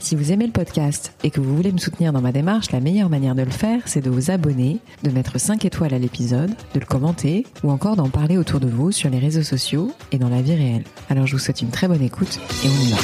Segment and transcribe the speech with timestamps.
[0.00, 2.78] Si vous aimez le podcast et que vous voulez me soutenir dans ma démarche, la
[2.78, 6.50] meilleure manière de le faire, c'est de vous abonner, de mettre 5 étoiles à l'épisode,
[6.72, 10.18] de le commenter ou encore d'en parler autour de vous sur les réseaux sociaux et
[10.18, 10.84] dans la vie réelle.
[11.10, 12.98] Alors je vous souhaite une très bonne écoute et on y va.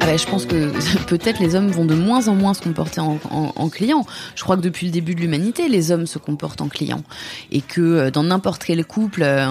[0.00, 0.70] Ah bah, je pense que
[1.06, 4.04] peut-être les hommes vont de moins en moins se comporter en, en, en clients.
[4.36, 7.02] Je crois que depuis le début de l'humanité, les hommes se comportent en clients.
[7.50, 9.46] Et que euh, dans n'importe quel couple, euh,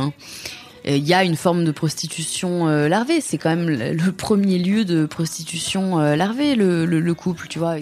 [0.85, 3.21] il y a une forme de prostitution euh, larvée.
[3.21, 7.77] C'est quand même le premier lieu de prostitution euh, larvée, le, couple, tu vois.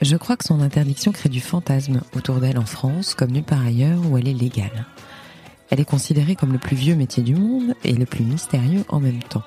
[0.00, 3.64] Je crois que son interdiction crée du fantasme autour d'elle en France, comme nulle part
[3.64, 4.86] ailleurs où elle est légale.
[5.70, 9.00] Elle est considérée comme le plus vieux métier du monde et le plus mystérieux en
[9.00, 9.42] même temps.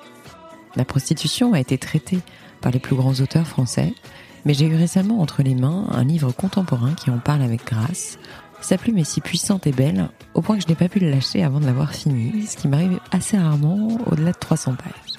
[0.76, 2.20] La prostitution a été traitée
[2.60, 3.94] par les plus grands auteurs français,
[4.44, 8.18] mais j'ai eu récemment entre les mains un livre contemporain qui en parle avec grâce,
[8.60, 11.10] sa plume est si puissante et belle, au point que je n'ai pas pu le
[11.10, 15.18] lâcher avant de l'avoir fini, ce qui m'arrive assez rarement au-delà de 300 pages.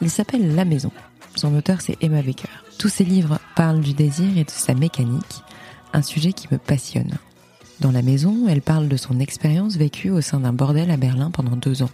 [0.00, 0.90] Il s'appelle La Maison.
[1.36, 2.48] Son auteur, c'est Emma Baker.
[2.78, 5.42] Tous ses livres parlent du désir et de sa mécanique,
[5.92, 7.14] un sujet qui me passionne.
[7.80, 11.30] Dans La Maison, elle parle de son expérience vécue au sein d'un bordel à Berlin
[11.30, 11.90] pendant deux ans.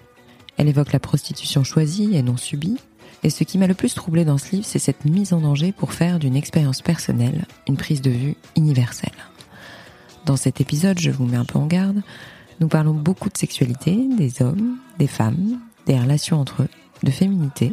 [0.57, 2.79] Elle évoque la prostitution choisie et non subie,
[3.23, 5.73] et ce qui m'a le plus troublé dans ce livre, c'est cette mise en danger
[5.73, 9.11] pour faire d'une expérience personnelle une prise de vue universelle.
[10.27, 12.03] Dans cet épisode, je vous mets un peu en garde,
[12.61, 16.69] nous parlons beaucoup de sexualité, des hommes, des femmes, des relations entre eux,
[17.03, 17.73] de féminité,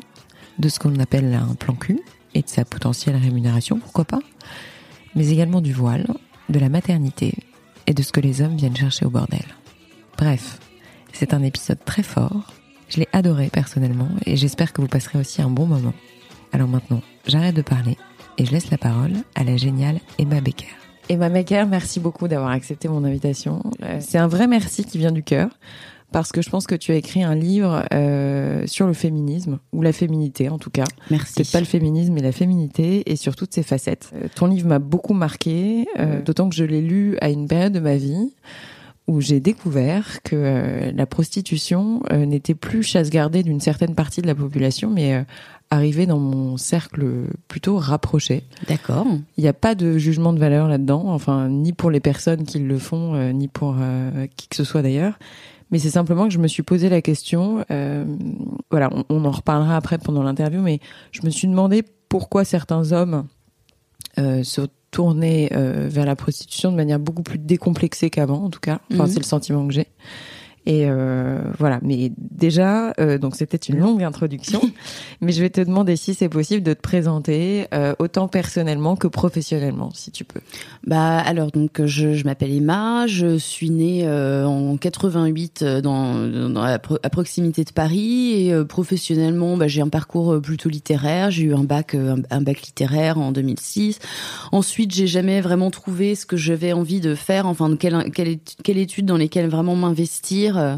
[0.60, 2.00] de ce qu'on appelle un plan cul
[2.34, 4.22] et de sa potentielle rémunération, pourquoi pas,
[5.16, 6.08] mais également du voile,
[6.50, 7.34] de la maternité
[7.86, 9.46] et de ce que les hommes viennent chercher au bordel.
[10.18, 10.60] Bref,
[11.12, 12.54] c'est un épisode très fort,
[12.90, 15.94] je l'ai adoré personnellement et j'espère que vous passerez aussi un bon moment.
[16.54, 17.98] Alors maintenant, j'arrête de parler
[18.38, 20.87] et je laisse la parole à la géniale Emma Becker.
[21.10, 23.64] Emma Maker, merci beaucoup d'avoir accepté mon invitation.
[24.00, 25.50] C'est un vrai merci qui vient du cœur
[26.12, 29.82] parce que je pense que tu as écrit un livre euh, sur le féminisme ou
[29.82, 30.86] la féminité en tout cas.
[31.10, 31.36] Merci.
[31.36, 34.12] Peut-être pas le féminisme mais la féminité et sur toutes ses facettes.
[34.16, 37.74] Euh, ton livre m'a beaucoup marqué, euh, d'autant que je l'ai lu à une période
[37.74, 38.34] de ma vie
[39.08, 44.22] où j'ai découvert que euh, la prostitution euh, n'était plus chasse gardée d'une certaine partie
[44.22, 45.26] de la population, mais
[45.72, 47.06] euh, arrivée dans mon cercle
[47.48, 48.44] plutôt rapproché.
[48.68, 49.06] D'accord.
[49.38, 52.60] Il n'y a pas de jugement de valeur là-dedans, enfin ni pour les personnes qui
[52.60, 53.76] le font, ni pour
[54.36, 55.18] qui que ce soit d'ailleurs.
[55.70, 57.66] Mais c'est simplement que je me suis posé la question.
[58.72, 60.80] voilà, on, on, en reparlera après pendant l'interview, mais
[61.12, 63.28] je me suis demandé pourquoi certains hommes
[64.16, 68.80] se tourner euh, vers la prostitution de manière beaucoup plus décomplexée qu'avant, en tout cas.
[68.92, 69.08] Enfin, mmh.
[69.08, 69.88] c'est le sentiment que j'ai.
[70.68, 71.80] Et euh, voilà.
[71.82, 74.60] Mais déjà, euh, donc c'était une longue introduction,
[75.22, 79.08] mais je vais te demander si c'est possible de te présenter euh, autant personnellement que
[79.08, 80.42] professionnellement, si tu peux.
[80.86, 86.62] Bah alors donc je, je m'appelle Emma, je suis née en 88 euh, dans, dans
[86.62, 91.32] à, proximité de Paris et professionnellement, bah, j'ai un parcours plutôt littéraire.
[91.32, 94.00] J'ai eu un bac un, un, bac littéraire en 2006.
[94.52, 98.38] Ensuite, j'ai jamais vraiment trouvé ce que j'avais envie de faire, enfin de quelle quelle,
[98.66, 100.78] quelle étude dans lesquelles vraiment m'investir euh,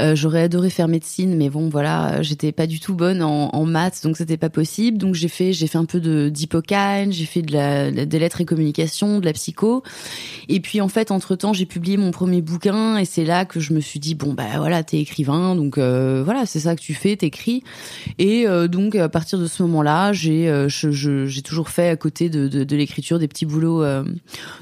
[0.00, 4.02] euh, j'aurais adoré faire médecine, mais bon, voilà, j'étais pas du tout bonne en, maths,
[4.02, 4.98] donc c'était pas possible.
[4.98, 6.30] Donc j'ai fait, j'ai fait un peu de
[7.10, 9.82] j'ai fait des lettres et communication, de la psycho.
[10.48, 13.60] Et puis en fait, entre temps, j'ai publié mon premier bouquin, et c'est là que
[13.60, 16.80] je me suis dit bon bah voilà, t'es écrivain, donc euh, voilà, c'est ça que
[16.80, 17.62] tu fais, t'écris.
[18.18, 20.50] Et donc à partir de ce moment-là, j'ai
[21.44, 23.84] toujours fait à côté de, l'écriture des petits boulots,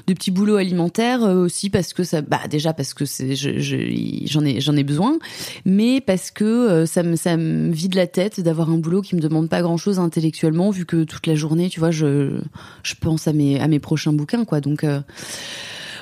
[0.07, 4.83] des petits boulots alimentaires aussi parce que bah déjà parce que j'en ai j'en ai
[4.83, 5.17] besoin,
[5.65, 9.15] mais parce que euh, ça me ça me vide la tête d'avoir un boulot qui
[9.15, 12.39] me demande pas grand chose intellectuellement, vu que toute la journée, tu vois, je
[12.83, 14.61] je pense à mes à mes prochains bouquins, quoi.
[14.61, 15.01] Donc euh,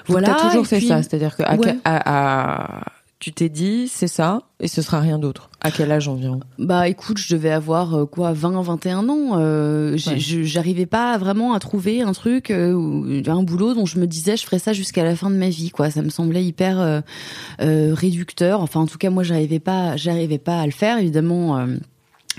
[0.07, 0.29] voilà.
[0.29, 1.75] T'as toujours fait puis, ça, c'est-à-dire que à, ouais.
[1.83, 2.85] à, à
[3.21, 5.51] tu t'es dit c'est ça et ce sera rien d'autre.
[5.61, 9.91] À quel âge environ Bah écoute, je devais avoir euh, quoi 20 21 ans, euh,
[9.93, 10.17] ouais.
[10.17, 14.43] j'arrivais pas vraiment à trouver un truc euh, un boulot dont je me disais je
[14.43, 18.61] ferais ça jusqu'à la fin de ma vie quoi, ça me semblait hyper euh, réducteur.
[18.61, 21.63] Enfin en tout cas moi j'arrivais pas j'arrivais pas à le faire évidemment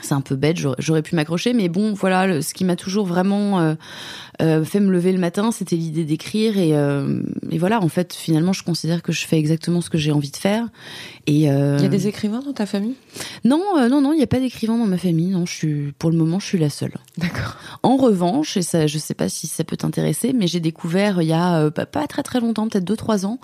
[0.00, 3.61] c'est un peu bête, j'aurais pu m'accrocher, mais bon, voilà, ce qui m'a toujours vraiment
[3.61, 3.75] euh,
[4.41, 8.15] euh, fait me lever le matin, c'était l'idée d'écrire, et, euh, et, voilà, en fait,
[8.15, 10.67] finalement, je considère que je fais exactement ce que j'ai envie de faire.
[11.27, 12.94] Et il y a des écrivains dans ta famille?
[13.44, 15.29] Non, non, non, il n'y a pas d'écrivains dans ma famille.
[15.29, 16.94] Non, je suis, pour le moment, je suis la seule.
[17.19, 17.56] D'accord.
[17.83, 21.29] En revanche, et ça, je sais pas si ça peut t'intéresser, mais j'ai découvert il
[21.29, 23.39] y a pas, pas très très longtemps, peut-être deux trois ans,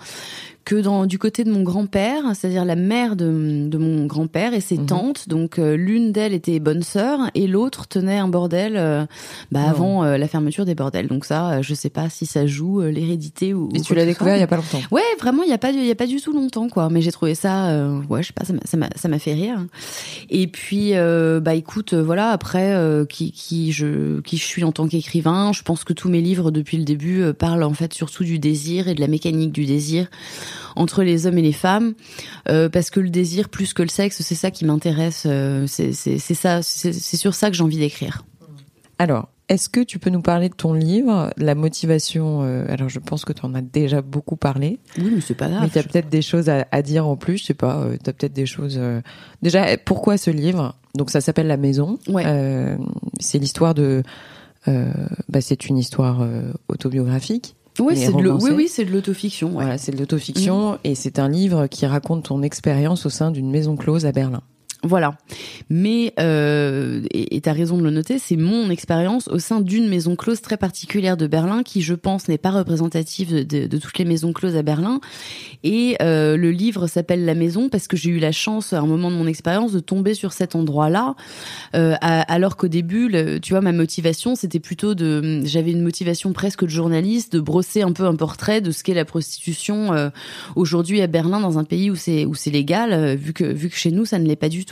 [0.69, 4.61] que dans du côté de mon grand-père, c'est-à-dire la mère de, de mon grand-père et
[4.61, 4.85] ses Mhm.
[4.85, 9.03] tantes, donc euh, l'une d'elles était bonne sœur et l'autre tenait un bordel euh,
[9.51, 11.07] bah, avant euh, la fermeture des bordels.
[11.07, 13.69] Donc ça, je sais pas si ça joue l'hérédité ou.
[13.73, 14.79] Et ou tu l'as découvert il y a pas longtemps.
[14.91, 16.89] Ouais, vraiment, il y a pas, du- il y a pas du tout longtemps, quoi.
[16.91, 17.75] Mais j'ai trouvé ça,
[18.07, 19.65] ouais, je sais pas, ça m'a- fait rire.
[20.29, 20.93] Et puis,
[21.41, 22.75] bah, écoute, voilà, après,
[23.09, 26.51] qui, qui je, qui je suis en tant qu'écrivain, je pense que tous mes livres
[26.51, 30.07] depuis le début parlent en fait surtout du désir et de la mécanique du désir
[30.75, 31.93] entre les hommes et les femmes,
[32.49, 35.23] euh, parce que le désir plus que le sexe, c'est ça qui m'intéresse.
[35.25, 38.25] euh, c'est, ça, c'est, sur ça que j'ai envie d'écrire.
[38.97, 42.99] Alors, est-ce que tu peux nous parler de ton livre, la motivation euh, Alors, je
[42.99, 45.61] pense que tu en as déjà beaucoup parlé, Oui, mais c'est pas grave.
[45.63, 47.37] mais tu as peut-être des choses à, à dire en plus.
[47.37, 48.75] Je sais pas, tu as peut-être des choses.
[48.77, 49.01] euh,
[49.41, 50.75] Déjà, pourquoi ce livre?
[50.95, 51.97] Donc, ça s'appelle La Maison.
[52.07, 52.23] Ouais.
[52.27, 52.77] Euh,
[53.19, 54.03] c'est l'histoire de.
[54.67, 54.91] euh,
[55.29, 57.55] bah, c'est une histoire euh, autobiographique.
[57.87, 59.47] Mais c'est de oui, oui, c'est de l'autofiction.
[59.49, 59.63] ouais.
[59.63, 63.49] Voilà, c'est de l'autofiction et c'est un livre qui raconte ton expérience au sein d'une
[63.49, 64.41] maison close à Berlin.
[64.83, 65.17] Voilà.
[65.69, 69.89] Mais, euh, et tu as raison de le noter, c'est mon expérience au sein d'une
[69.89, 74.05] maison close très particulière de Berlin qui, je pense, n'est pas représentative de, toutes les
[74.05, 75.01] maisons closes à Berlin.
[75.65, 78.85] Et euh, le livre s'appelle La Maison parce que j'ai eu la chance, à un
[78.85, 81.15] moment de mon expérience, de tomber sur cet endroit-là.
[81.75, 83.11] Euh, alors qu'au début,
[83.41, 85.41] tu vois, ma motivation, c'était plutôt de...
[85.43, 88.93] J'avais une motivation presque de journaliste, de brosser un peu un portrait de ce qu'est
[88.93, 90.11] la prostitution
[90.55, 94.05] aujourd'hui à Berlin, dans un pays où c'est légal, vu que vu que chez nous,
[94.05, 94.68] ça ne l'est pas du tout.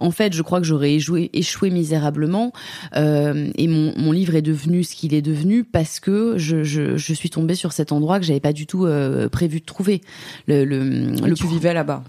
[0.00, 2.52] En fait, je crois que j'aurais échoué, échoué misérablement
[2.96, 6.96] euh, et mon, mon livre est devenu ce qu'il est devenu parce que je, je,
[6.96, 10.00] je suis tombée sur cet endroit que j'avais pas du tout euh, prévu de trouver.
[10.46, 12.04] Le, le, le tu vivais là-bas.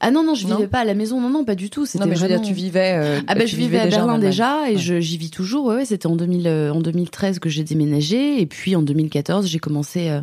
[0.00, 1.84] Ah non non, je Non vivais pas à la maison, non non, pas du tout.
[1.86, 2.92] C'était Non, mais je veux dire, tu vivais.
[2.94, 4.78] euh, ah bah je vivais à Berlin déjà et Ouais.
[4.78, 5.66] je j'y vis toujours.
[5.66, 9.46] Ouais, ouais, c'était en 2000, euh, en 2013 que j'ai déménagé et puis en 2014
[9.46, 10.20] j'ai commencé euh,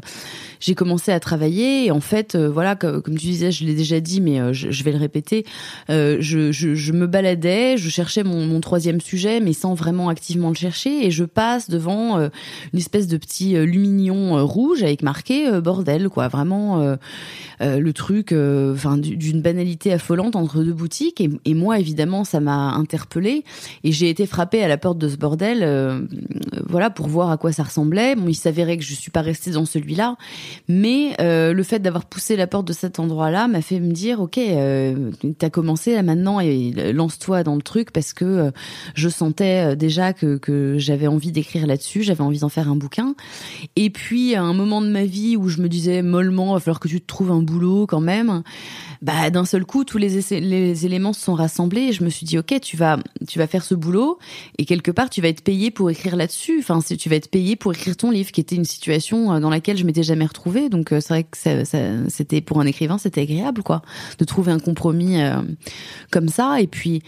[0.60, 3.76] j'ai commencé à travailler et en fait euh, voilà comme, comme tu disais je l'ai
[3.76, 5.46] déjà dit mais je, je vais le répéter
[5.90, 10.50] je, je, je me baladais je cherchais mon, mon troisième sujet mais sans vraiment activement
[10.50, 16.10] le chercher et je passe devant une espèce de petit lumignon rouge avec marqué bordel
[16.10, 16.96] quoi vraiment
[17.62, 18.34] le truc
[18.74, 23.44] enfin du- d'une banalité affolante entre deux boutiques et, moi évidemment ça m'a interpellée
[23.84, 26.02] et j'ai été frappée à la porte de ce bordel euh,
[26.68, 29.52] voilà pour voir à quoi ça ressemblait bon il s'avérait que je suis pas restée
[29.52, 30.18] dans celui-là
[30.68, 34.20] mais euh, le fait d'avoir poussé la porte de cet endroit-là m'a fait me dire
[34.20, 38.52] ok euh, t'as commencé là maintenant et lance-toi dans le truc parce que euh,
[38.94, 43.16] je sentais déjà que, que j'avais envie d'écrire là-dessus j'avais envie d'en faire un bouquin
[43.76, 46.80] et puis à un moment de ma vie où je me disais mollement, va falloir
[46.80, 48.44] que tu te trouves un boulot quand même.
[49.02, 52.26] Bah d'un seul coup, tous les, les éléments se sont rassemblés et je me suis
[52.26, 52.98] dit ok, tu vas
[53.28, 54.18] tu vas faire ce boulot
[54.58, 56.58] et quelque part tu vas être payé pour écrire là-dessus.
[56.60, 59.50] Enfin, tu vas être payé pour écrire ton livre, qui était une situation euh, dans
[59.50, 60.70] laquelle je m'étais jamais retrouvée.
[60.70, 61.52] Donc euh, c'est vrai que ça,
[62.10, 63.82] c'était pour un écrivain, c'était agréable quoi,
[64.18, 65.42] de trouver un compromis euh,
[66.12, 66.62] comme ça.
[66.62, 67.02] Et puis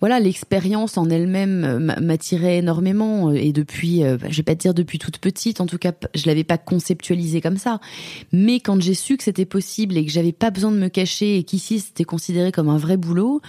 [0.00, 4.60] voilà, l'expérience en elle-même m'a- m'attirait énormément et depuis, euh, bah, je vais pas te
[4.60, 7.80] dire depuis toute petite, en tout cas, je l'avais pas conceptualisé comme ça.
[8.32, 11.35] Mais quand j'ai su que c'était possible et que j'avais pas besoin de me cacher
[11.36, 13.40] et qu'ici c'était considéré comme un vrai boulot,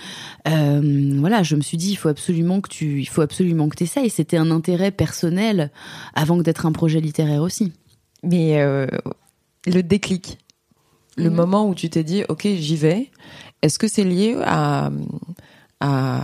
[0.48, 3.75] euh, voilà, je me suis dit il faut absolument que tu, il faut absolument que
[3.75, 4.10] t'essayes.
[4.10, 5.72] C'était un intérêt personnel
[6.13, 7.74] avant que d'être un projet littéraire aussi.
[8.24, 8.88] Mais euh,
[9.65, 10.38] le déclic,
[11.17, 11.36] le Mhm.
[11.36, 13.10] moment où tu t'es dit, ok, j'y vais.
[13.62, 14.91] Est-ce que c'est lié à,
[15.79, 16.22] à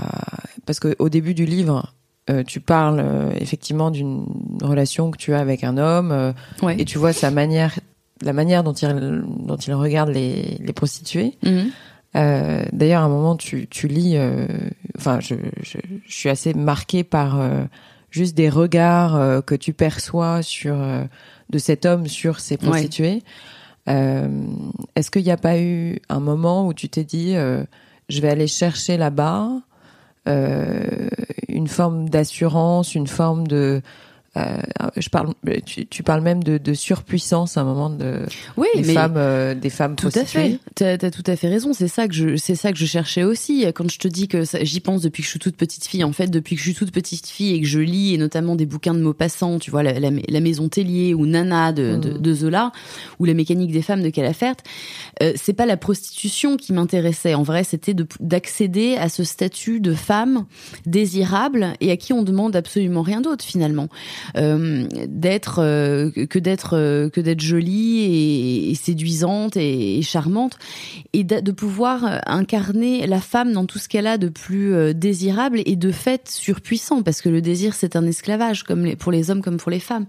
[0.66, 1.94] parce que au début du livre,
[2.30, 4.26] euh, tu parles euh, effectivement d'une
[4.62, 6.76] relation que tu as avec un homme euh, Ouais.
[6.80, 7.80] et tu vois sa manière,
[8.22, 11.38] la manière dont il dont il regarde les, les prostituées.
[11.44, 11.72] Mhm.
[12.16, 14.18] Euh, D'ailleurs, à un moment, tu, tu lis.
[14.18, 14.46] euh,
[14.98, 17.64] Enfin, je, je, je suis assez marquée par euh,
[18.12, 20.76] juste des regards que tu perçois sur
[21.50, 23.24] de cet homme sur ces prostituées.
[23.88, 28.48] Est-ce qu'il n'y a pas eu un moment où tu t'es dit, je vais aller
[28.48, 29.50] chercher là-bas
[30.28, 33.82] une forme d'assurance, une forme de
[34.38, 34.58] euh,
[34.98, 35.34] je parle,
[35.66, 38.26] tu, tu parles même de, de surpuissance à un moment de
[38.58, 40.60] Oui, des mais femmes, euh, des femmes Tout à prostituées.
[40.76, 40.98] fait.
[41.00, 41.74] T'as as tout à fait raison.
[41.74, 43.66] C'est ça que je, c'est ça que je cherchais aussi.
[43.76, 46.04] Quand je te dis que j'y pense depuis que je suis toute petite fille.
[46.04, 48.56] En fait, depuis que je suis toute petite fille et que je lis et notamment
[48.56, 52.18] des bouquins de Maupassant, tu vois, la, la, la maison Tellier ou Nana de, de,
[52.18, 52.72] de Zola
[53.20, 54.56] ou la mécanique des femmes de Calafert,
[55.22, 57.34] euh, c'est pas la prostitution qui m'intéressait.
[57.36, 60.46] En vrai, c'était de- d'accéder à ce statut de femme
[60.86, 63.88] désirable et à qui on demande absolument rien d'autre finalement.
[64.36, 65.56] D'être
[66.26, 70.58] que d'être que d'être jolie et, séduisante et, charmante.
[71.14, 75.76] Et de, pouvoir incarner la femme dans tout ce qu'elle a de plus désirable et
[75.76, 77.04] de fait surpuissant.
[77.04, 79.80] Parce que le désir c'est un esclavage comme les, pour les hommes comme pour les
[79.80, 80.06] femmes.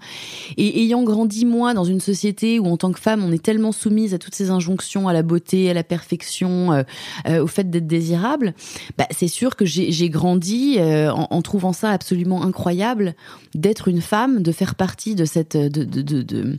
[0.56, 3.72] Et ayant grandi moi dans une société où en tant que femme on est tellement
[3.72, 6.84] soumise à toutes ces injonctions à la beauté à la perfection
[7.28, 8.54] au fait d'être désirable
[8.98, 13.14] bah, c'est sûr que j'ai grandi euh, en, en, trouvant ça absolument incroyable
[13.54, 16.58] d'être une femme, de faire partie de cette, de, de,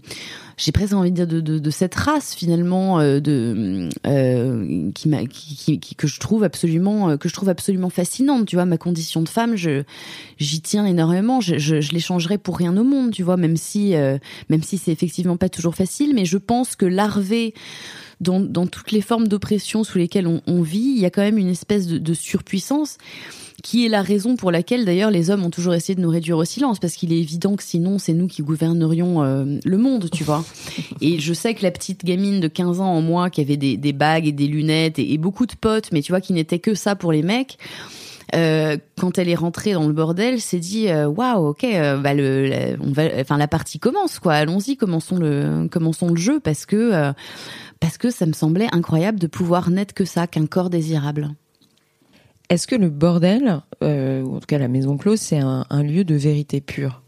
[0.57, 6.19] j'ai presque envie de dire de, cette race finalement euh, de euh, qui, que je
[6.19, 8.45] trouve absolument euh, que je trouve absolument fascinante.
[8.45, 9.83] Tu vois, ma condition de femme, je
[10.37, 11.41] j'y tiens énormément.
[11.41, 13.11] Je, je, je pour rien au monde.
[13.11, 13.93] Tu vois, même si
[14.49, 17.53] même si c'est effectivement pas toujours facile, mais je pense que larver
[18.21, 21.21] dans, dans toutes les formes d'oppression sous lesquelles on, on, vit, il y a quand
[21.21, 22.97] même une espèce de, de surpuissance
[23.63, 26.37] qui est la raison pour laquelle d'ailleurs les hommes ont toujours essayé de nous réduire
[26.37, 30.09] au silence, parce qu'il est évident que sinon c'est nous qui gouvernerions euh, le monde,
[30.11, 30.45] tu vois.
[31.01, 33.75] Et je sais que la petite gamine de 15 ans en moi, qui avait des,
[33.75, 36.59] des bagues et des lunettes et, et, beaucoup de potes, mais tu vois, qui n'était
[36.59, 37.57] que ça pour les mecs,
[38.33, 42.13] euh, quand elle est rentrée dans le bordel, s'est dit euh, waouh, ok, euh, bah
[42.13, 44.33] le, la, on va, enfin la partie commence quoi.
[44.33, 47.13] Allons-y, commençons le, commençons le jeu parce que
[47.79, 51.29] parce que ça me semblait incroyable de pouvoir n'être que ça, qu'un corps désirable.
[52.49, 53.85] Est-ce que le bordel, ou
[54.35, 57.01] en tout cas la maison close, c'est un, un lieu de vérité pure?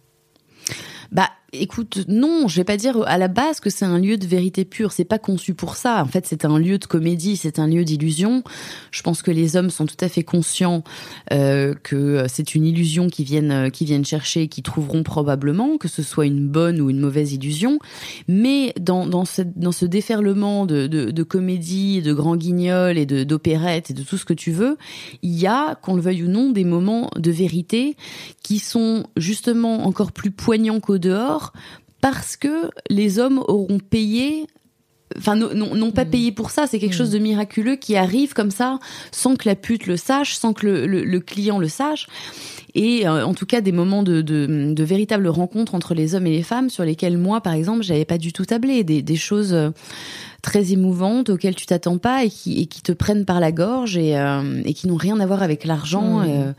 [1.12, 4.28] Bah Écoute, non, je vais pas dire à la base que c'est un lieu de
[4.28, 4.92] vérité pure.
[4.92, 6.04] C'est pas conçu pour ça.
[6.04, 8.44] En fait, c'est un lieu de comédie, c'est un lieu d'illusion.
[8.92, 10.84] Je pense que les hommes sont tout à fait conscients
[11.32, 16.04] euh, que c'est une illusion qu'ils viennent, qui viennent chercher, qu'ils trouveront probablement, que ce
[16.04, 17.80] soit une bonne ou une mauvaise illusion.
[18.28, 23.06] Mais dans, dans, ce, dans ce déferlement de, de, de comédie, de grands guignols et
[23.06, 24.78] d'opérettes et de tout ce que tu veux,
[25.22, 27.96] il y a, qu'on le veuille ou non, des moments de vérité
[28.44, 31.47] qui sont justement encore plus poignants qu'au dehors
[32.02, 34.48] parce que les hommes auront payé
[35.18, 36.10] enfin non, pas mm.
[36.10, 36.98] payé pour ça, c'est quelque mm.
[36.98, 38.80] chose de miraculeux qui arrive comme ça
[39.12, 42.08] sans que la pute le sache, sans que le, client le sache.
[42.76, 46.32] Et euh, en tout cas des moments de, de, véritables rencontres entre les hommes et
[46.32, 49.70] les femmes sur lesquels moi par exemple j'avais pas du tout tablé, des, choses euh,
[50.42, 54.18] très émouvantes auxquelles tu t'attends pas et qui, qui te prennent par la gorge et,
[54.18, 56.20] euh, et qui n'ont rien à voir avec l'argent.
[56.20, 56.26] Mm.
[56.28, 56.54] Euh,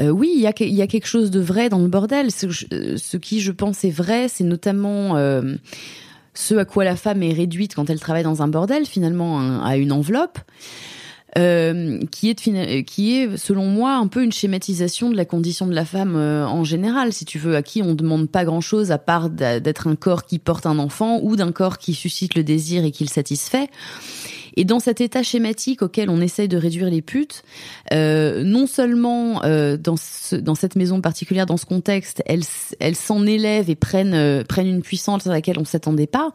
[0.00, 2.30] oui, il y a, quelque chose de vrai dans le bordel.
[2.30, 5.56] Ce, ce qui, je pense, est vrai, c'est notamment euh,
[6.34, 9.76] ce à quoi la femme est réduite quand elle travaille dans un bordel, finalement, à
[9.76, 10.38] une enveloppe.
[11.36, 16.16] Euh, qui est selon moi un peu une schématisation de la condition de la femme
[16.16, 19.28] euh, en général si tu veux à qui on demande pas grand chose à part
[19.28, 22.90] d'être un corps qui porte un enfant ou d'un corps qui suscite le désir et
[22.92, 23.68] qui le satisfait
[24.58, 27.44] et dans cet état schématique auquel on essaye de réduire les putes,
[27.92, 32.42] euh, non seulement euh, dans, ce, dans cette maison particulière, dans ce contexte, elles,
[32.96, 36.32] s'en élèvent et prennent, euh, une puissance à laquelle on s'attendait pas,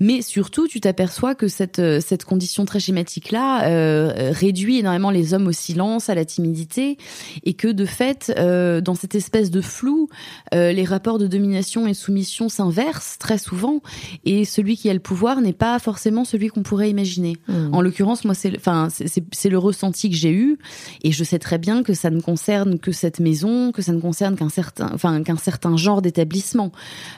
[0.00, 1.80] mais surtout tu t'aperçois que cette,
[2.24, 6.98] condition très schématique-là réduit énormément les hommes au silence, à la timidité,
[7.44, 10.08] et que de fait, dans cette espèce de flou,
[10.52, 13.80] les rapports de domination et soumission s'inversent très souvent,
[14.24, 17.36] et celui qui a le pouvoir n'est pas forcément celui qu'on pourrait imaginer.
[17.48, 20.58] En l'occurrence, moi, c'est, le ressenti que j'ai eu,
[21.02, 24.00] et je sais très bien que ça ne concerne que cette maison, que ça ne
[24.00, 26.72] concerne qu'un certain, genre d'établissement.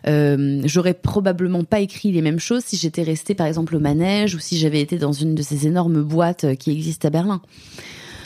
[0.06, 4.34] Euh, J'aurais probablement pas écrit les mêmes choses si j'étais restée, par exemple, au manège
[4.34, 7.40] ou si j'avais été dans une de ces énormes boîtes qui existent à Berlin.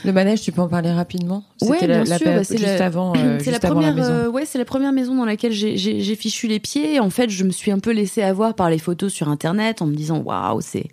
[0.03, 2.17] Le manège, tu peux en parler rapidement Oui, bien sûr.
[2.25, 3.95] Bah, c'est juste avant, euh, c'est la première.
[3.97, 6.99] Euh, ouais, c'est la première maison dans laquelle j'ai fichu les pieds.
[6.99, 9.85] En fait, je me suis un peu laissée avoir par les photos sur internet en
[9.85, 10.87] me disant waouh, c'est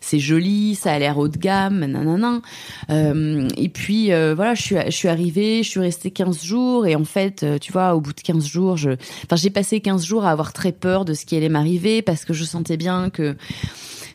[0.00, 2.40] c'est joli, ça a l'air haut de gamme, nanana.
[2.90, 6.86] Euh, et puis euh, voilà, je suis je suis arrivée, je suis restée 15 jours
[6.86, 10.04] et en fait, tu vois, au bout de 15 jours, je, enfin, j'ai passé 15
[10.04, 13.10] jours à avoir très peur de ce qui allait m'arriver parce que je sentais bien
[13.10, 13.36] que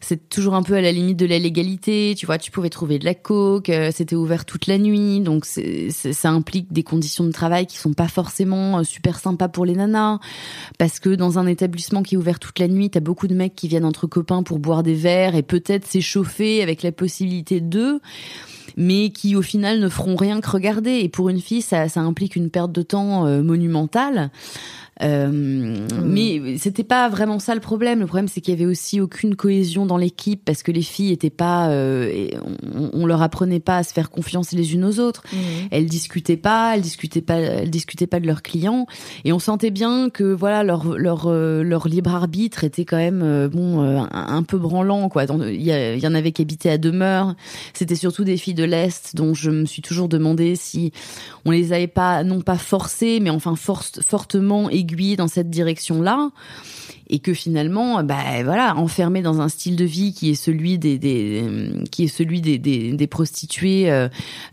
[0.03, 2.13] c'est toujours un peu à la limite de la légalité.
[2.17, 5.45] Tu vois, tu pouvais trouver de la coke, euh, c'était ouvert toute la nuit, donc
[5.45, 9.75] ça implique des conditions de travail qui sont pas forcément euh, super sympas pour les
[9.75, 10.19] nanas,
[10.77, 13.55] parce que dans un établissement qui est ouvert toute la nuit, t'as beaucoup de mecs
[13.55, 17.99] qui viennent entre copains pour boire des verres et peut-être s'échauffer avec la possibilité d'eux
[18.77, 20.99] mais qui au final ne feront rien que regarder.
[20.99, 24.31] Et pour une fille, ça, ça implique une perte de temps euh, monumentale.
[25.01, 27.99] Euh, Mais c'était pas vraiment ça le problème.
[27.99, 31.11] Le problème, c'est qu'il y avait aussi aucune cohésion dans l'équipe parce que les filles
[31.11, 32.29] étaient pas, euh,
[32.75, 35.23] on, on, leur apprenait pas à se faire confiance les unes aux autres.
[35.33, 35.37] Mmh.
[35.71, 38.85] Elles discutaient pas, elles discutaient pas, elles discutaient pas de leurs clients.
[39.25, 43.47] Et on sentait bien que voilà leur leur euh, leur libre arbitre était quand même
[43.47, 45.25] bon un, un, peu branlant quoi.
[45.25, 47.35] Il y, y, en avait qui habitaient à demeure.
[47.73, 50.91] C'était surtout des filles de l'est dont je me suis toujours demandé si
[51.45, 56.29] on les avait pas non pas forcées mais enfin fortement aiguillées dans cette direction là
[57.09, 60.97] et que finalement, bah voilà, enfermé dans un style de vie qui est celui des,
[60.97, 61.43] des
[61.91, 64.07] qui est celui des, des, prostituées, euh,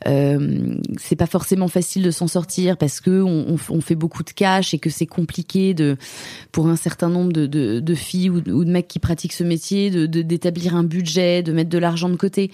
[0.07, 4.75] euh, c'est pas forcément facile de s'en sortir parce que on, fait beaucoup de cash
[4.75, 5.97] et que c'est compliqué de
[6.53, 10.07] pour un certain nombre de, de, filles ou, de mecs qui pratiquent ce métier de
[10.07, 12.51] d'établir un budget, de mettre de l'argent de côté.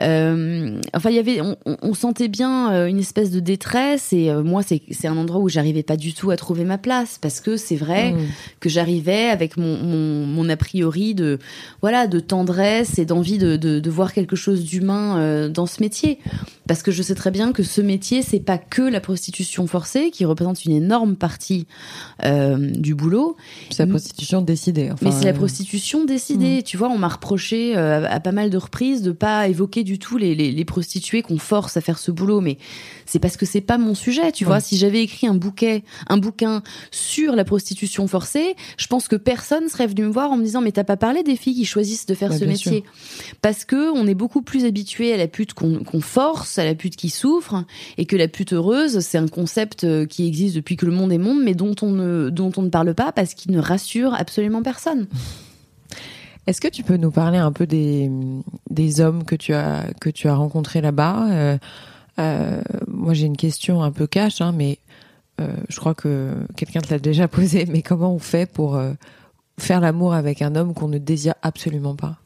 [0.00, 4.30] Euh, enfin, il y avait, on, on, sentait bien euh, une espèce de détresse et
[4.30, 7.40] euh, moi c'est un endroit où j'arrivais pas du tout à trouver ma place parce
[7.40, 8.18] que c'est vrai mmh.
[8.60, 11.38] que j'arrivais avec mon, mon, mon, a priori de
[11.80, 15.82] voilà de tendresse et d'envie de, de, de, voir quelque chose d'humain euh, dans ce
[15.82, 16.18] métier
[16.66, 20.10] parce que je sais très bien que ce métier c'est pas que la prostitution forcée
[20.10, 21.66] qui représente une énorme partie
[22.24, 23.36] euh, du boulot
[23.70, 26.62] c'est la prostitution décidée enfin, mais c'est la euh, prostitution décidée mmh.
[26.64, 30.16] tu vois on m'a reproché à pas mal de reprises de pas évoquer du tout
[30.16, 32.58] les, les, les prostituées qu'on force à faire ce boulot mais
[33.06, 34.48] c'est parce que c'est pas mon sujet tu ouais.
[34.48, 39.16] vois si j'avais écrit un bouquet un bouquin sur la prostitution forcée je pense que
[39.16, 41.64] personne serait venu me voir en me disant mais t'as pas parlé des filles qui
[41.64, 43.34] choisissent de faire bah, ce métier sûr.
[43.42, 46.74] parce que on est beaucoup plus habitué à la pute qu'on qu force à la
[46.74, 47.64] pute qui souffre
[47.98, 51.12] et que la pute heureuse c'est un concept euh, qui existe depuis que le monde
[51.12, 54.14] est monde mais dont on ne dont on ne parle pas parce qu'il ne rassure
[54.14, 55.06] absolument personne
[56.46, 58.10] Est-ce que tu peux nous parler un peu des,
[58.68, 61.58] des hommes que tu as que tu as rencontrés là-bas euh,
[62.16, 64.78] Moi, j'ai une question un peu cash, hein, mais
[65.40, 67.66] euh, je crois que quelqu'un te l'a déjà posé.
[67.66, 68.92] Mais comment on fait pour euh,
[69.58, 72.18] faire l'amour avec un homme qu'on ne désire absolument pas?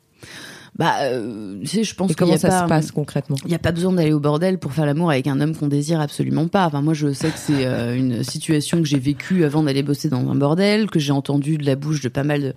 [0.79, 3.37] Bah, euh, tu sais, je pense Et comment ça pas, se passe concrètement?
[3.45, 5.67] Il n'y a pas besoin d'aller au bordel pour faire l'amour avec un homme qu'on
[5.67, 6.67] désire absolument pas.
[6.67, 10.09] Enfin, moi, je sais que c'est euh, une situation que j'ai vécue avant d'aller bosser
[10.09, 12.55] dans un bordel, que j'ai entendu de la bouche de pas mal de,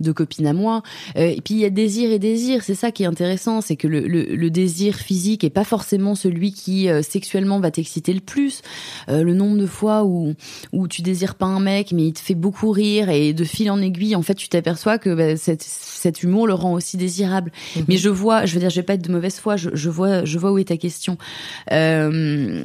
[0.00, 0.82] de copines à moi.
[1.16, 2.64] Euh, et puis, il y a désir et désir.
[2.64, 6.16] C'est ça qui est intéressant, c'est que le, le, le, désir physique est pas forcément
[6.16, 8.62] celui qui euh, sexuellement va t'exciter le plus.
[9.08, 10.34] Euh, le nombre de fois où
[10.72, 13.70] où tu désires pas un mec, mais il te fait beaucoup rire et de fil
[13.70, 17.52] en aiguille, en fait, tu t'aperçois que bah, cette, cet humour le rend aussi désirable.
[17.76, 17.80] Mmh.
[17.88, 19.56] Mais je vois, je veux dire, je vais pas être de mauvaise foi.
[19.56, 21.18] Je, vois, je vois où est ta question.
[21.72, 22.64] Euh,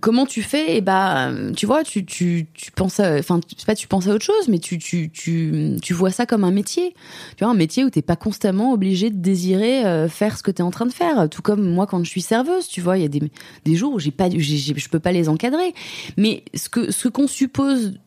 [0.00, 0.74] comment tu fais?
[0.74, 4.24] Et eh bah, tu vois, tu tu tu penses, enfin, pas tu penses à autre
[4.24, 6.94] chose, mais tu tu tu tu vois ça comme un métier.
[7.36, 10.50] Tu vois, un métier où t'es pas constamment obligé de désirer euh, faire ce que
[10.50, 11.28] t'es en train de faire.
[11.28, 13.22] Tout comme moi quand je suis serveuse, tu vois, il y a des
[13.64, 15.74] des jours où j'ai pas, je peux pas les encadrer.
[16.16, 17.98] Mais ce que ce qu'on suppose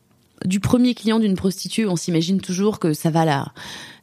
[0.44, 3.52] du premier client d'une prostituée, on s'imagine toujours que ça va la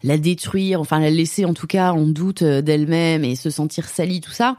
[0.04, 4.22] la détruire, enfin la laisser en tout cas en doute d'elle-même et se sentir salie,
[4.22, 4.56] tout ça.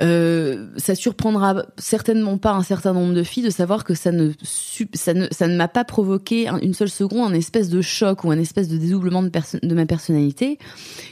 [0.00, 4.32] Euh, ça surprendra certainement pas un certain nombre de filles de savoir que ça ne
[4.92, 8.32] ça ne ça ne m'a pas provoqué une seule seconde un espèce de choc ou
[8.32, 9.30] un espèce de dédoublement de,
[9.62, 10.58] de ma personnalité.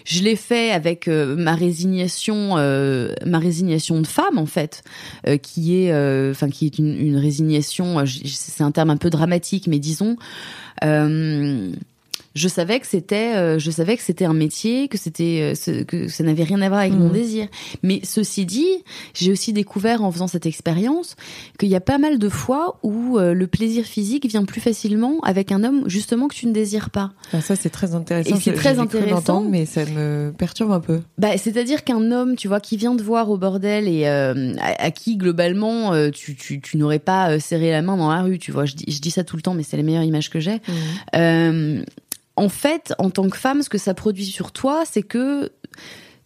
[0.05, 4.83] Je l'ai fait avec euh, ma résignation euh, ma résignation de femme en fait
[5.29, 9.11] euh, qui est euh, enfin qui est une, une résignation c'est un terme un peu
[9.11, 10.17] dramatique mais disons
[10.83, 11.71] euh,
[12.35, 16.09] je savais que c'était euh, je savais que c'était un métier que c'était euh, que
[16.09, 16.99] ça n'avait rien à voir avec mmh.
[16.99, 17.49] mon désir.
[17.83, 18.69] Mais ceci dit
[19.15, 21.17] j'ai aussi découvert en faisant cette expérience
[21.59, 25.21] qu'il y a pas mal de fois où euh, le plaisir physique vient plus facilement
[25.21, 27.13] avec un homme justement que tu ne désires pas.
[27.33, 28.37] Ah, ça c'est très intéressant.
[28.41, 29.43] C'est très intéressant.
[29.43, 31.01] mais ça me perturbe un peu.
[31.19, 34.07] Bah c'est à dire qu'un homme tu vois qui vient te voir au bordel et
[34.07, 38.11] euh, à, à, qui globalement euh, tu, tu, tu n'aurais pas serré la main dans
[38.11, 38.65] la rue tu vois.
[38.65, 40.61] Je dis, je dis ça tout le temps mais c'est la meilleure image que j'ai.
[41.13, 41.83] Mmh
[42.37, 45.51] en fait, en tant que femme, ce que ça produit sur toi, c'est que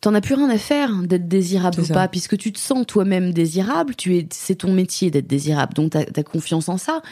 [0.01, 3.33] t'en as plus rien à faire d'être désirable ou pas, puisque tu te sens toi-même
[3.33, 7.03] désirable, tu es, c'est ton métier d'être désirable, donc t'as as confiance en ça,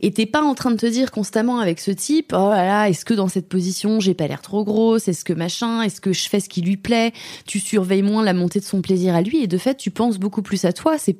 [0.00, 2.88] et t'es pas en train de te dire constamment avec ce type, oh là là,
[2.88, 6.12] est-ce que dans cette position j'ai pas l'air trop grosse, est-ce que machin, est-ce que
[6.12, 7.12] je fais ce qui lui plaît,
[7.46, 10.18] tu surveilles moins la montée de son plaisir à lui, et de fait tu penses
[10.18, 11.16] beaucoup plus à toi, c'est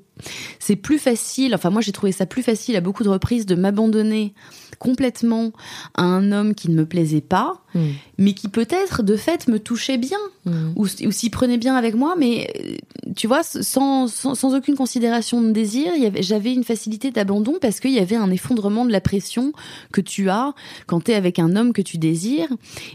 [0.58, 3.54] c'est plus facile, enfin moi j'ai trouvé ça plus facile à beaucoup de reprises de
[3.54, 4.34] m'abandonner
[4.78, 5.52] complètement
[5.94, 7.80] à un homme qui ne me plaisait pas, mmh.
[8.18, 10.72] mais qui peut-être de fait me touchait bien mmh.
[10.76, 12.76] ou, ou s'y prenait bien avec moi, mais euh,
[13.16, 17.92] tu vois, sans, sans, sans aucune considération de désir, j'avais une facilité d'abandon parce qu'il
[17.92, 19.52] y avait un effondrement de la pression
[19.92, 20.54] que tu as
[20.86, 22.48] quand tu es avec un homme que tu désires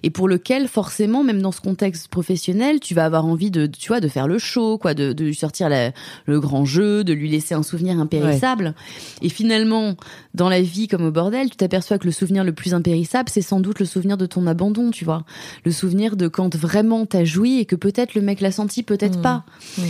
[0.04, 3.90] et pour lequel forcément, même dans ce contexte professionnel, tu vas avoir envie de, tu
[3.90, 5.92] vois, de faire le show, quoi, de, de sortir la,
[6.26, 8.76] le grand jeu, de lui laisser un souvenir impérissable.
[9.22, 9.96] Et finalement,
[10.34, 13.42] dans la vie comme au bordel, tu t'aperçois que le souvenir le plus impérissable, c'est
[13.42, 15.26] sans doute le souvenir de ton abandon, tu vois.
[15.64, 19.20] Le souvenir de quand vraiment t'as joui et que peut-être le mec l'a senti, peut-être
[19.20, 19.24] mmh.
[19.24, 19.46] pas.
[19.78, 19.82] Mmh.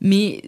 [0.00, 0.42] Mais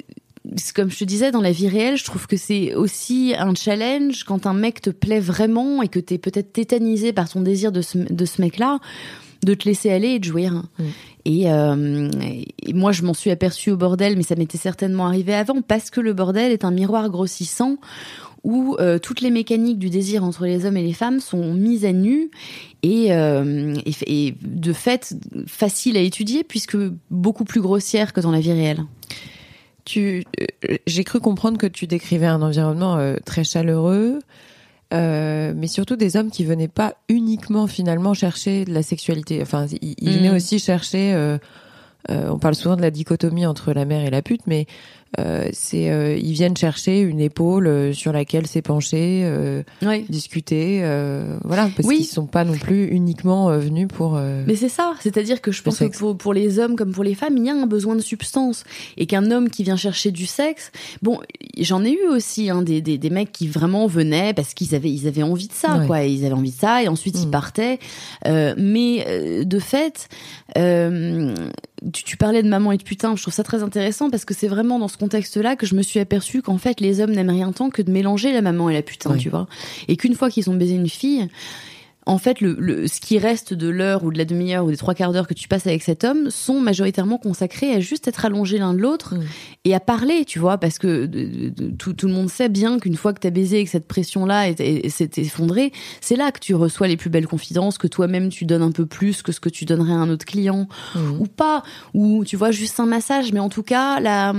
[0.74, 4.24] comme je te disais, dans la vie réelle, je trouve que c'est aussi un challenge
[4.24, 7.80] quand un mec te plaît vraiment et que t'es peut-être tétanisé par ton désir de
[7.80, 8.78] ce, de ce mec-là,
[9.44, 10.62] de te laisser aller et de jouir.
[10.78, 10.84] Mm.
[11.26, 12.10] Euh,
[12.62, 15.90] et, moi, je m'en suis aperçue au bordel, mais ça m'était certainement arrivé avant, parce
[15.90, 17.76] que le bordel est un miroir grossissant
[18.42, 21.86] où euh, toutes les mécaniques du désir entre les hommes et les femmes sont mises
[21.86, 22.30] à nu
[22.82, 23.74] et, euh,
[24.06, 26.76] et de fait facile à étudier puisque
[27.10, 28.84] beaucoup plus grossière que dans la vie réelle.
[29.86, 30.24] Tu,
[30.86, 34.18] j'ai cru comprendre que tu décrivais un environnement très chaleureux,
[34.94, 39.42] euh, mais surtout des hommes qui venaient pas uniquement finalement chercher de la sexualité.
[39.42, 40.36] Enfin, ils, venaient mmh.
[40.36, 41.38] aussi chercher.
[42.10, 44.66] Euh, on parle souvent de la dichotomie entre la mère et la pute, mais
[45.20, 49.62] euh, c'est euh, ils viennent chercher une épaule euh, sur laquelle s'épancher, euh,
[50.08, 50.80] discuter,
[51.44, 54.14] voilà, parce qu'ils sont pas non plus uniquement venus pour.
[54.46, 57.14] Mais c'est ça, c'est-à-dire que je pense que pour, pour, les hommes comme pour les
[57.14, 58.64] femmes, il y a un besoin de substance
[58.96, 61.20] et qu'un homme qui vient chercher du sexe, bon,
[61.58, 64.92] j'en ai eu aussi hein, des, des, des mecs qui vraiment venaient parce qu'ils avaient
[64.92, 67.32] ils avaient envie de ça, quoi, ils avaient envie de ça et ensuite ils mm.
[67.32, 67.78] partaient,
[68.26, 70.08] mais de fait.
[71.92, 74.34] Tu, tu, parlais de maman et de putain, je trouve ça très intéressant parce que
[74.34, 77.30] c'est vraiment dans ce contexte-là que je me suis aperçue qu'en fait, les hommes n'aiment
[77.30, 79.46] rien tant que de mélanger la maman et la putain, tu vois.
[79.88, 81.28] Et qu'une fois qu'ils ont baisé une fille,
[82.06, 84.94] en fait, le, ce qui reste de l'heure ou de la demi-heure ou des trois
[84.94, 88.58] quarts d'heure que tu passes avec cet homme sont majoritairement consacrés à juste être allongés
[88.58, 89.22] l'un de l'autre mm.
[89.64, 91.06] et à parler, tu vois, parce que
[91.78, 93.88] tout, tout, le monde sait bien qu'une fois que tu as baisé et que cette
[93.88, 98.44] pression-là s'est effondrée, c'est là que tu reçois les plus belles confidences, que toi-même tu
[98.44, 101.20] donnes un peu plus que ce que tu donnerais à un autre client mm.
[101.20, 101.62] ou pas,
[101.94, 104.34] ou tu vois juste un massage, mais en tout cas la,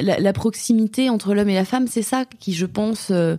[0.00, 3.36] la, proximité entre l'homme et la femme, c'est ça qui je pense, euh,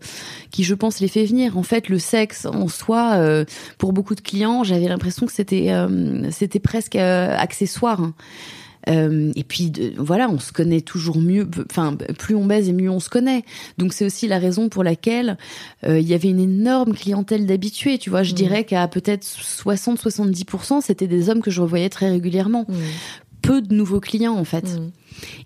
[0.51, 1.57] qui je pense les fait venir.
[1.57, 3.15] En fait, le sexe en soi.
[3.15, 3.43] Euh,
[3.77, 8.01] pour beaucoup de clients, j'avais l'impression que c'était euh, c'était presque euh, accessoire.
[8.01, 8.13] Hein.
[8.89, 11.45] Euh, et puis voilà, on se connaît toujours mieux.
[11.69, 13.43] Enfin, plus on baise et mieux on se connaît.
[13.77, 15.37] Donc c'est aussi la raison pour laquelle
[15.85, 17.97] il y avait une énorme clientèle d'habitués.
[17.97, 18.35] Tu vois, je mmh.
[18.35, 22.65] dirais qu'à peut-être 60-70%, c'était des hommes que je revoyais très régulièrement.
[22.69, 22.73] Mmh.
[23.47, 24.65] Peu de nouveaux clients en fait.
[24.65, 24.91] Mmh.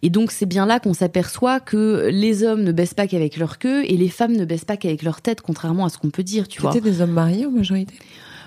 [0.01, 3.59] Et donc c'est bien là qu'on s'aperçoit que les hommes ne baissent pas qu'avec leur
[3.59, 6.23] queue et les femmes ne baissent pas qu'avec leur tête, contrairement à ce qu'on peut
[6.23, 6.71] dire, tu vois.
[6.71, 7.93] C'était des hommes mariés en majorité?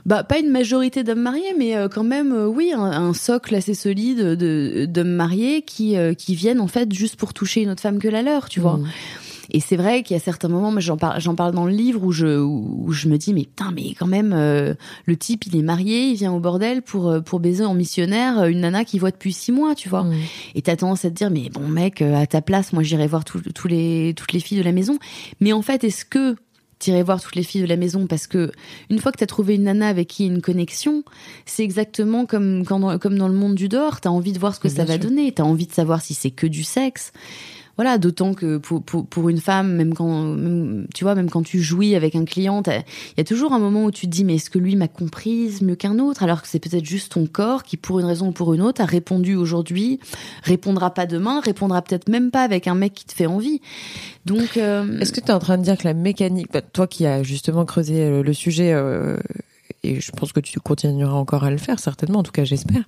[0.07, 3.73] Bah pas une majorité d'hommes mariés, mais euh, quand même, euh, oui, un, socle assez
[3.73, 7.81] solide de d'hommes mariés qui euh, qui viennent en fait juste pour toucher une autre
[7.81, 8.77] femme que la leur, tu vois.
[8.77, 8.89] Mmh.
[9.51, 12.03] Et c'est vrai qu'il y a certains moments, j'en parle, j'en parle dans le livre
[12.03, 15.63] où je, où je me dis, mais putain, mais quand même, le type, il est
[15.63, 19.33] marié, il vient au bordel pour, pour baiser en missionnaire une nana qui voit depuis
[19.33, 20.05] six mois, tu vois.
[20.05, 20.15] Mmh.
[20.55, 23.25] Et t'as tendance à te dire, mais bon, mec, à ta place, moi, j'irai voir
[23.25, 24.99] tous les, toutes les filles de la maison.
[25.41, 26.37] Mais en fait, est-ce que
[26.79, 28.07] t'irais voir toutes les filles de la maison?
[28.07, 28.53] Parce que
[28.91, 31.05] une fois que t'as trouvé une nana avec qui il y a une connexion,
[31.47, 34.55] c'est exactement comme quand dans, comme dans le monde du dehors, t'as envie de voir
[34.55, 37.13] ce que ça va donner, t'as envie de savoir si c'est que du sexe
[37.77, 40.37] voilà, d'autant que pour, une femme, même quand,
[40.95, 42.83] tu vois, même quand tu jouis avec un client, il
[43.19, 45.63] y a toujours un moment où tu te dis, mais est-ce que lui m'a comprise
[45.63, 46.23] mieux qu'un autre?
[46.23, 48.81] Alors que c'est peut-être juste ton corps qui, pour une raison ou pour une autre,
[48.81, 50.01] a répondu aujourd'hui,
[50.43, 53.61] répondra pas demain, répondra peut-être même pas avec un mec qui te fait envie.
[54.25, 56.87] Donc, euh, est-ce que tu es en train de dire que la mécanique, bah, toi
[56.87, 59.19] qui as justement creusé euh, le sujet, euh,
[59.83, 62.85] et je pense que tu continueras encore à le faire, certainement, en tout cas j'espère.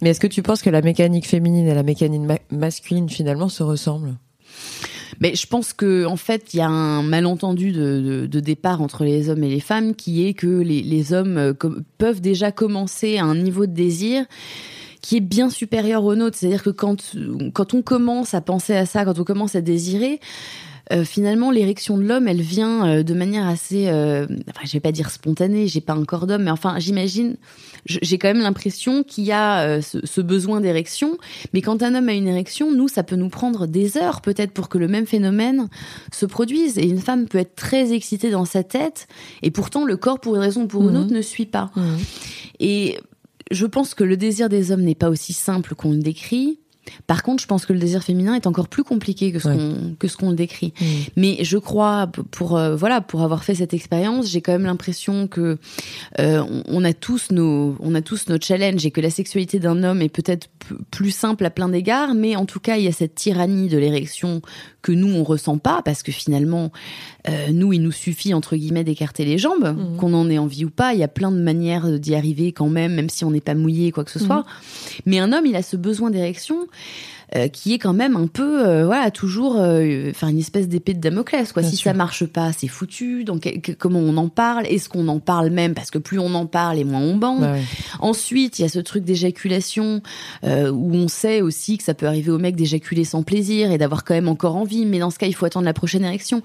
[0.00, 3.62] Mais est-ce que tu penses que la mécanique féminine et la mécanique masculine finalement se
[3.62, 4.16] ressemblent?
[5.20, 9.30] Mais je pense que en fait, il y a un malentendu de, départ entre les
[9.30, 11.52] hommes et les femmes qui est que les, les hommes euh,
[11.98, 14.24] peuvent déjà commencer à un niveau de désir
[15.00, 16.36] qui est bien supérieur au nôtre.
[16.36, 17.16] C'est-à-dire que quand,
[17.52, 20.20] quand on commence à penser à ça, quand on commence à désirer,
[20.92, 24.80] euh, finalement l'érection de l'homme elle vient euh, de manière assez euh, enfin je vais
[24.80, 27.36] pas dire spontanée j'ai pas un corps d'homme mais enfin j'imagine
[27.84, 31.18] j'ai quand même l'impression qu'il y a ce, ce, besoin d'érection
[31.52, 34.52] mais quand un homme a une érection nous ça peut nous prendre des heures peut-être
[34.52, 35.68] pour que le même phénomène
[36.12, 39.08] se produise et une femme peut être très excitée dans sa tête
[39.42, 41.02] et pourtant le corps pour une raison ou pour une mhm.
[41.02, 41.98] autre ne suit pas mhm.
[42.60, 42.98] et
[43.50, 46.58] je pense que le désir des hommes n'est pas aussi simple qu'on le décrit
[47.06, 49.94] par contre, je pense que le désir féminin est encore plus compliqué que ce qu'on
[49.98, 50.72] que ce qu'on le décrit.
[50.80, 50.84] Mm.
[51.16, 55.26] Mais je crois pour euh, voilà pour avoir fait cette expérience, j'ai quand même l'impression
[55.26, 55.58] que
[56.18, 59.82] euh, on a tous nos on a tous nos challenges et que la sexualité d'un
[59.82, 60.48] homme est peut-être
[60.90, 63.78] plus simple à plein d'égards, mais en tout cas il y a cette tyrannie de
[63.78, 64.42] l'érection
[64.88, 66.72] que nous on ressent pas parce que finalement
[67.28, 69.96] euh, nous il nous suffit entre guillemets d'écarter les jambes, mm.
[69.98, 70.94] qu'on en ait envie ou pas.
[70.94, 73.54] Il y a plein de manières d'y arriver quand même, même si on n'est pas
[73.54, 74.26] mouillé quoi que ce mm.
[74.26, 74.46] soit.
[75.04, 76.68] Mais un homme il a ce besoin d'érection
[77.36, 80.94] euh, qui est quand même un peu, euh, voilà, toujours, euh, enfin une espèce d'épée
[80.94, 81.62] de Damoclès, quoi.
[81.62, 81.90] Bien si sûr.
[81.90, 83.24] ça marche pas, c'est foutu.
[83.24, 84.66] Donc que- comment on en parle?
[84.66, 85.74] Est-ce qu'on en parle même?
[85.74, 87.42] Parce que plus on en parle, et moins on bande.
[87.42, 87.62] Ouais.
[88.00, 90.02] Ensuite, il y a ce truc d'éjaculation
[90.44, 93.78] euh, où on sait aussi que ça peut arriver au mec d'éjaculer sans plaisir et
[93.78, 96.42] d'avoir quand même encore envie, mais dans ce cas, il faut attendre la prochaine érection.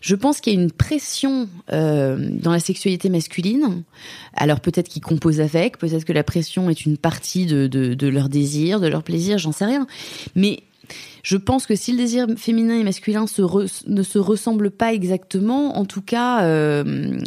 [0.00, 3.82] Je pense qu'il y a une pression euh, dans la sexualité masculine.
[4.34, 8.08] Alors peut-être qu'ils composent avec, peut-être que la pression est une partie de, de, de
[8.08, 9.86] leur désir, de leur plaisir, j'en sais rien.
[10.34, 10.62] Mais
[11.22, 14.92] je pense que si le désir féminin et masculin se re- ne se ressemblent pas
[14.94, 17.18] exactement, en tout cas, euh,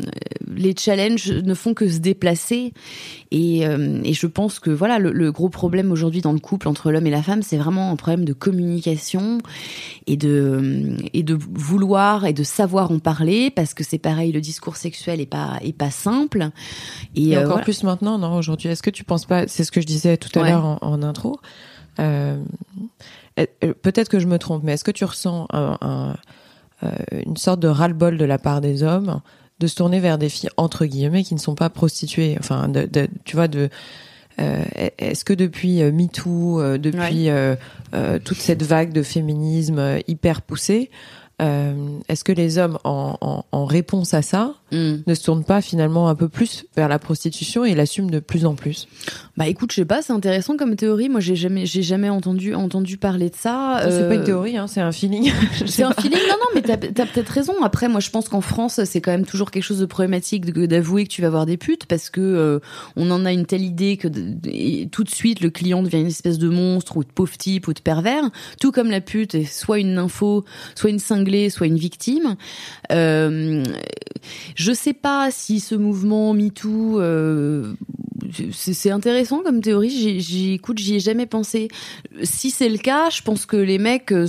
[0.56, 2.74] les challenges ne font que se déplacer.
[3.32, 6.68] Et, euh, et je pense que voilà, le, le gros problème aujourd'hui dans le couple
[6.68, 9.40] entre l'homme et la femme, c'est vraiment un problème de communication
[10.08, 14.42] et de et de vouloir et de savoir en parler, parce que c'est pareil, le
[14.42, 16.50] discours sexuel est pas est pas simple.
[17.16, 17.64] Et, Et euh, encore voilà.
[17.64, 18.70] plus maintenant, non, aujourd'hui.
[18.70, 20.50] Est-ce que tu penses pas, c'est ce que je disais tout à Ouais.
[20.50, 21.40] l'heure en, en intro,
[23.82, 26.16] peut-être que je me trompe, mais est-ce que tu ressens un- un-
[26.84, 26.90] euh,
[27.26, 29.22] une sorte de ras-le-bol de la part des hommes
[29.60, 32.38] de se tourner vers des filles, entre guillemets, qui ne sont pas prostituées?
[32.40, 33.70] Enfin, de, de- tu vois, de.
[34.40, 34.64] euh,
[34.98, 37.56] est-ce que depuis euh, MeToo, euh, depuis euh,
[37.94, 40.90] euh, toute cette vague de féminisme euh, hyper poussée,
[41.42, 41.74] euh,
[42.08, 44.96] est-ce que les hommes, en, en- en réponse à ça, Mm.
[45.08, 48.46] ne se tournent pas finalement un peu plus vers la prostitution et l'assument de plus
[48.46, 48.88] en plus?
[49.40, 51.08] Bah écoute, je sais pas, c'est intéressant comme théorie.
[51.08, 53.80] Moi, j'ai jamais, j'ai jamais entendu entendu parler de ça.
[53.84, 55.32] C'est pas Euh, une théorie, hein, c'est un feeling.
[55.66, 57.54] C'est un feeling, non, non, mais t'as as, peut-être raison.
[57.64, 61.06] Après, moi, je pense qu'en France, c'est quand même toujours quelque chose de problématique d'avouer
[61.06, 62.60] que tu vas voir des putes parce que euh,
[62.98, 64.10] on en a une telle idée que
[64.46, 67.70] et tout de suite le client devient une espèce de monstre ou de pauvre type
[67.70, 68.30] ou de pervers.
[68.60, 70.44] Tout comme la pute est soit une info,
[70.76, 72.36] soit une cinglée, soit une victime.
[72.92, 73.64] Euh,
[74.56, 77.74] je sais pas si ce mouvement MeToo, euh,
[78.52, 79.90] c'est intéressant comme théorie.
[79.90, 81.68] J'y- J'y écoute, j'y ai jamais pensé.
[82.24, 84.28] Si c'est le cas, je pense que les mecs euh,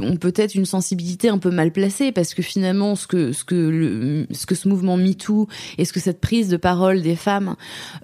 [0.00, 3.54] ont peut-être une sensibilité un peu mal placée parce que finalement, ce que ce que
[3.54, 7.56] le, ce que ce mouvement MeToo et ce que cette prise de parole des femmes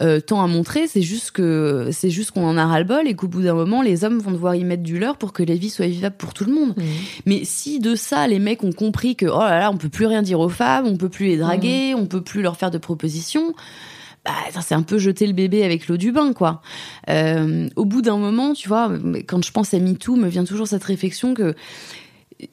[0.03, 3.07] euh, tend à montrer, c'est juste que c'est juste qu'on en a ras le bol
[3.09, 5.43] et qu'au bout d'un moment, les hommes vont devoir y mettre du leur pour que
[5.43, 6.75] la vie soit vivable pour tout le monde.
[6.77, 6.85] Mhm.
[7.27, 10.07] Mais si de ça, les mecs ont compris que oh là là, on peut plus
[10.07, 12.79] rien dire aux femmes, on peut plus les draguer, on peut plus leur faire de
[12.79, 13.55] propositions.
[14.29, 16.61] Bah, ça, c'est un peu jeter le bébé avec l'eau du bain, quoi.
[17.09, 18.93] Euh, au bout d'un moment, tu vois,
[19.27, 21.55] quand je pense à MeToo, me vient toujours cette réflexion que,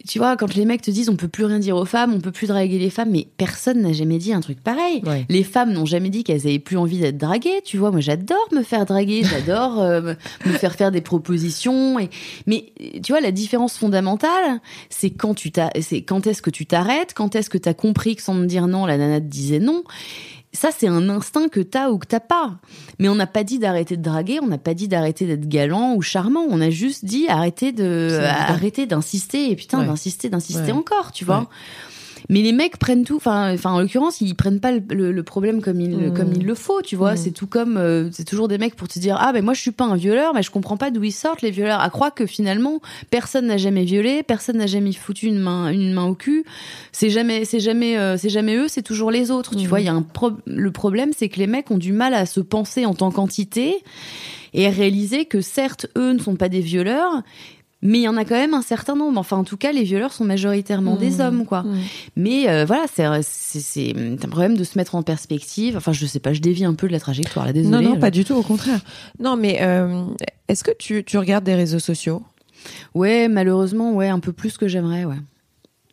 [0.07, 2.21] tu vois, quand les mecs te disent on peut plus rien dire aux femmes, on
[2.21, 5.01] peut plus draguer les femmes, mais personne n'a jamais dit un truc pareil.
[5.05, 5.25] Ouais.
[5.27, 7.91] Les femmes n'ont jamais dit qu'elles avaient plus envie d'être draguées, tu vois.
[7.91, 10.13] Moi, j'adore me faire draguer, j'adore euh,
[10.45, 11.99] me- faire faire des propositions.
[11.99, 12.09] Et...
[12.47, 12.71] Mais
[13.03, 14.59] tu vois, la différence fondamentale,
[14.89, 17.73] c'est quand tu t'as, c'est quand est-ce que tu t'arrêtes, quand est-ce que tu as
[17.73, 19.83] compris que sans me dire non, la nana te disait non?
[20.55, 22.55] Ça, c'est un instinct que t'as ou que t'as pas.
[22.97, 25.93] Mais on n'a pas dit d'arrêter de draguer, on n'a pas dit d'arrêter d'être galant
[25.95, 26.45] ou charmant.
[26.49, 29.85] On a juste dit arrêter de, arrêter d'insister et putain Ouais.
[29.85, 30.71] d'insister, d'insister Ouais.
[30.71, 31.39] encore, tu vois.
[31.41, 31.45] Ouais.
[32.29, 35.23] Mais les mecs prennent tout, enfin, enfin en l'occurrence, ils prennent pas le, le- le
[35.23, 36.13] problème comme il, Mm.
[36.13, 37.13] comme il le faut, tu vois.
[37.13, 37.17] Mm.
[37.17, 39.61] C'est tout comme, euh, c'est toujours des mecs pour te dire, ah ben moi je
[39.61, 41.79] suis pas un violeur, mais je comprends pas d'où ils sortent les violeurs.
[41.81, 42.79] À croire que finalement
[43.11, 46.45] personne n'a jamais violé, personne n'a jamais foutu une main, une main au cul.
[46.91, 49.55] C'est jamais, c'est jamais, euh, c'est jamais eux, c'est toujours les autres.
[49.55, 49.69] Tu Mm.
[49.69, 52.13] vois, il y a un pro- le problème, c'est que les mecs ont du mal
[52.13, 53.83] à se penser en tant qu'entité
[54.53, 57.21] et à réaliser que certes eux ne sont pas des violeurs.
[57.88, 59.19] Mais il y en a quand même un certain nombre.
[59.19, 61.21] Enfin, en tout cas, les violeurs sont majoritairement des Mhm.
[61.21, 61.62] hommes, quoi.
[61.63, 61.78] Mhm.
[62.15, 65.78] Mais euh, voilà, c'est un problème de se mettre en perspective.
[65.78, 67.86] Enfin, je sais pas, je dévie un peu de la trajectoire là, désolée.
[67.86, 68.80] Non, non, pas du tout, au contraire.
[69.19, 70.04] Non, mais euh,
[70.48, 72.24] est-ce que tu, tu regardes des réseaux sociaux?
[72.95, 75.17] Ouais, malheureusement, ouais, un peu plus que j'aimerais, ouais.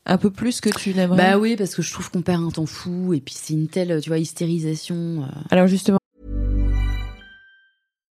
[0.06, 1.16] un peu plus que tu n'aimerais?
[1.18, 3.68] Bah oui, parce que je trouve qu'on perd un temps fou et puis c'est une
[3.68, 4.94] telle, tu vois, hystérisation.
[4.96, 5.26] euh.
[5.50, 5.98] Alors justement,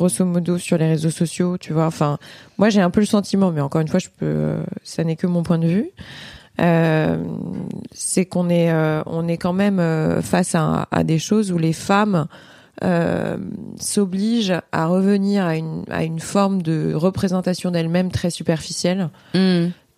[0.00, 2.18] grosso modo, sur les réseaux sociaux Tu vois, enfin,
[2.58, 5.16] moi j'ai un peu le sentiment, mais encore une fois, je peux, euh, ça n'est
[5.16, 5.90] que mon point de vue.
[6.60, 7.16] Euh,
[7.92, 11.58] c'est qu'on est, euh, on est quand même euh, face à, à des choses où
[11.58, 12.26] les femmes
[13.78, 19.10] s'obligent à revenir à une, à une forme de représentation d'elles-mêmes très superficielle.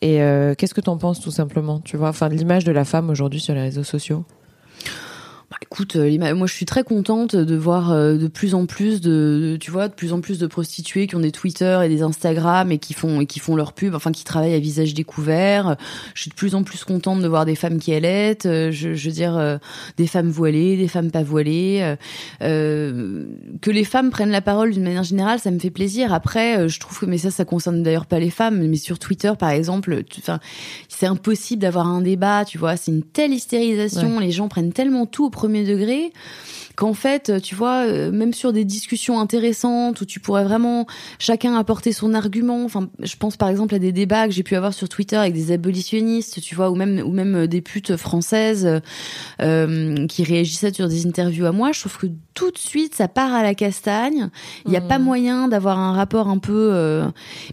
[0.03, 2.85] Et euh, qu'est-ce que t'en penses tout simplement Tu vois, enfin, de l'image de la
[2.85, 4.25] femme aujourd'hui sur les réseaux sociaux?
[5.53, 9.03] Bah, Écoute, euh, moi je suis très contente de voir euh, de plus en plus
[9.03, 12.01] de, tu vois, de plus en plus de prostituées qui ont des Twitter et des
[12.01, 15.77] Instagram et qui font et qui font leur pub, enfin qui travaillent à visage découvert.
[16.15, 18.95] Je suis de plus en plus contente de voir des femmes qui allaitent, euh, je,
[18.95, 19.59] je veux dire
[19.99, 21.97] des femmes voilées, des femmes pas voilées.
[22.41, 23.27] Euh,
[23.61, 26.15] que les femmes prennent la parole d'une manière générale, ça me fait plaisir.
[26.15, 29.33] Après, je trouve que mais ça, ça concerne d'ailleurs pas les femmes, mais sur Twitter
[29.38, 30.41] par exemple, enfin,
[30.88, 35.05] c'est impossible d'avoir un débat, tu vois, c'est une telle hystérisation, les gens prennent tellement
[35.05, 36.12] tout au premier degré
[36.76, 40.87] qu'en fait, tu vois, euh, même sur des discussions intéressantes où tu pourrais vraiment
[41.18, 42.64] chacun apporter son argument.
[42.64, 45.35] Enfin, je pense par exemple à des débats que j'ai pu avoir sur Twitter avec
[45.35, 48.81] des abolitionnistes, tu vois, ou même ou même euh, des putes françaises
[49.40, 51.72] euh, qui réagissaient sur des interviews à moi.
[51.72, 54.31] Je trouve que tout de suite, ça part à la castagne.
[54.64, 55.02] Il n'y a pas mmh.
[55.02, 57.02] moyen d'avoir un rapport un peu.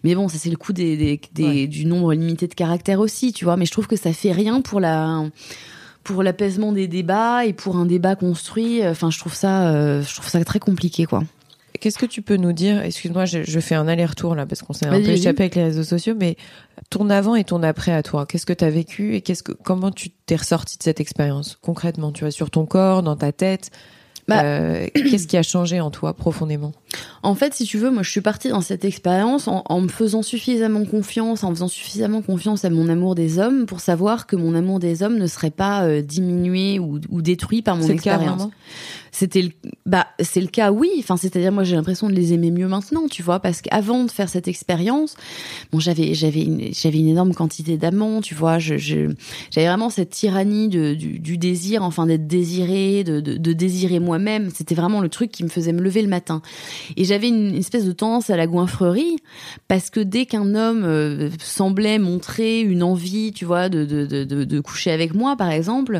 [0.03, 3.45] Mais bon, ça c'est le coup des, des, du nombre limité de caractères aussi, tu
[3.45, 3.57] vois.
[3.57, 5.23] Mais je trouve que ça fait rien pour la
[6.03, 8.85] pour l'apaisement des débats et pour un débat construit.
[8.85, 11.23] Enfin, je trouve ça, euh, je trouve ça très compliqué, quoi.
[11.79, 14.87] Qu'est-ce que tu peux nous dire Excuse-moi, je, fais un aller-retour là parce qu'on s'est
[14.87, 16.35] un peu échappé avec les réseaux sociaux, mais
[16.89, 19.53] ton avant et ton après à toi, qu'est-ce que tu as vécu et qu'est-ce que
[19.53, 23.31] comment tu t'es ressorti de cette expérience concrètement Tu vois sur ton corps, dans ta
[23.31, 23.71] tête,
[24.29, 26.71] bah, euh, qu'est-ce qui a changé en toi profondément?
[27.21, 29.89] En fait, si tu veux, moi, je suis partie dans cette expérience en, en, me
[29.89, 34.35] faisant suffisamment confiance, en faisant suffisamment confiance à mon amour des hommes pour savoir que
[34.35, 38.47] mon amour des hommes ne serait pas euh, diminué ou, ou, détruit par mon expérience.
[39.11, 39.49] C'était le,
[39.85, 40.89] bah, c'est le cas, oui.
[40.99, 44.11] Enfin, c'est-à-dire, moi, j'ai l'impression de les aimer mieux maintenant, tu vois, parce qu'avant de
[44.11, 45.15] faire cette expérience,
[45.71, 48.59] bon, j'avais, j'avais, une, j'avais une énorme quantité d'amants, tu vois.
[48.59, 49.11] Je, je,
[49.51, 53.99] j'avais vraiment cette tyrannie de, du, du désir, enfin, d'être désiré, de, de, de désirer
[53.99, 56.41] moi même C'était vraiment le truc qui me faisait me lever le matin.
[56.97, 59.17] Et j'avais une espèce de tendance à la goinfrerie
[59.67, 64.43] parce que dès qu'un homme euh, semblait montrer une envie, tu vois, de, de, de,
[64.43, 65.99] de coucher avec moi, par exemple,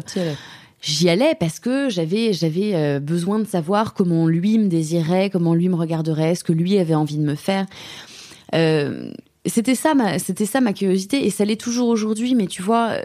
[0.81, 5.53] j'y allais parce que j'avais j'avais euh, besoin de savoir comment lui me désirait, comment
[5.53, 7.65] lui me regarderait, ce que lui avait envie de me faire.
[8.55, 9.11] Euh,
[9.45, 12.95] c'était ça ma c'était ça ma curiosité et ça l'est toujours aujourd'hui mais tu vois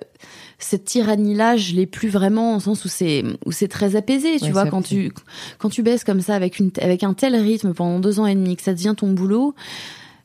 [0.58, 4.38] cette tyrannie là je l'ai plus vraiment au sens où c'est où c'est très apaisé
[4.40, 5.12] tu vois quand tu
[5.58, 8.34] quand tu baisses comme ça avec une avec un tel rythme pendant deux ans et
[8.34, 9.54] demi que ça devient ton boulot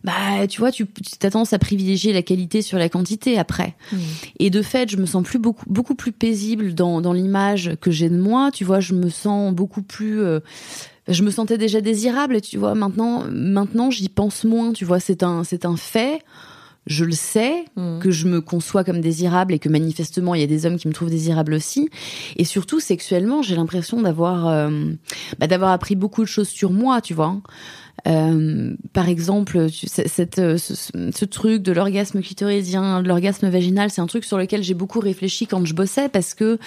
[0.04, 0.88] bah tu vois tu
[1.24, 3.98] as tendance à privilégier la qualité sur la quantité après mmh.
[4.40, 7.92] et de fait je me sens plus beaucoup beaucoup plus paisible dans dans l'image que
[7.92, 10.40] j'ai de moi tu vois je me sens beaucoup plus euh,
[11.10, 12.76] je me sentais déjà désirable, tu vois.
[12.76, 15.00] Maintenant, maintenant, j'y pense moins, tu vois.
[15.00, 16.22] C'est un, c'est un fait.
[16.90, 18.00] Je le sais mmh.
[18.00, 20.88] que je me conçois comme désirable et que manifestement il y a des hommes qui
[20.88, 21.90] me trouvent désirable aussi.
[22.36, 24.70] Et surtout sexuellement, j'ai l'impression d'avoir, euh,
[25.38, 27.38] bah, d'avoir appris beaucoup de choses sur moi, tu vois.
[28.08, 34.08] Euh, par exemple, cette, euh, ce, truc de l'orgasme clitoridien, de l'orgasme vaginal, c'est un
[34.08, 36.60] truc sur lequel j'ai beaucoup réfléchi quand je bossais parce que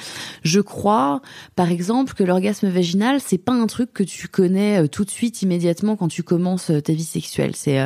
[0.42, 1.22] je crois,
[1.56, 5.10] par exemple, que l'orgasme vaginal, c'est pas un truc que tu connais euh, tout de
[5.10, 7.56] suite, immédiatement, quand tu commences ta vie sexuelle.
[7.56, 7.80] C'est,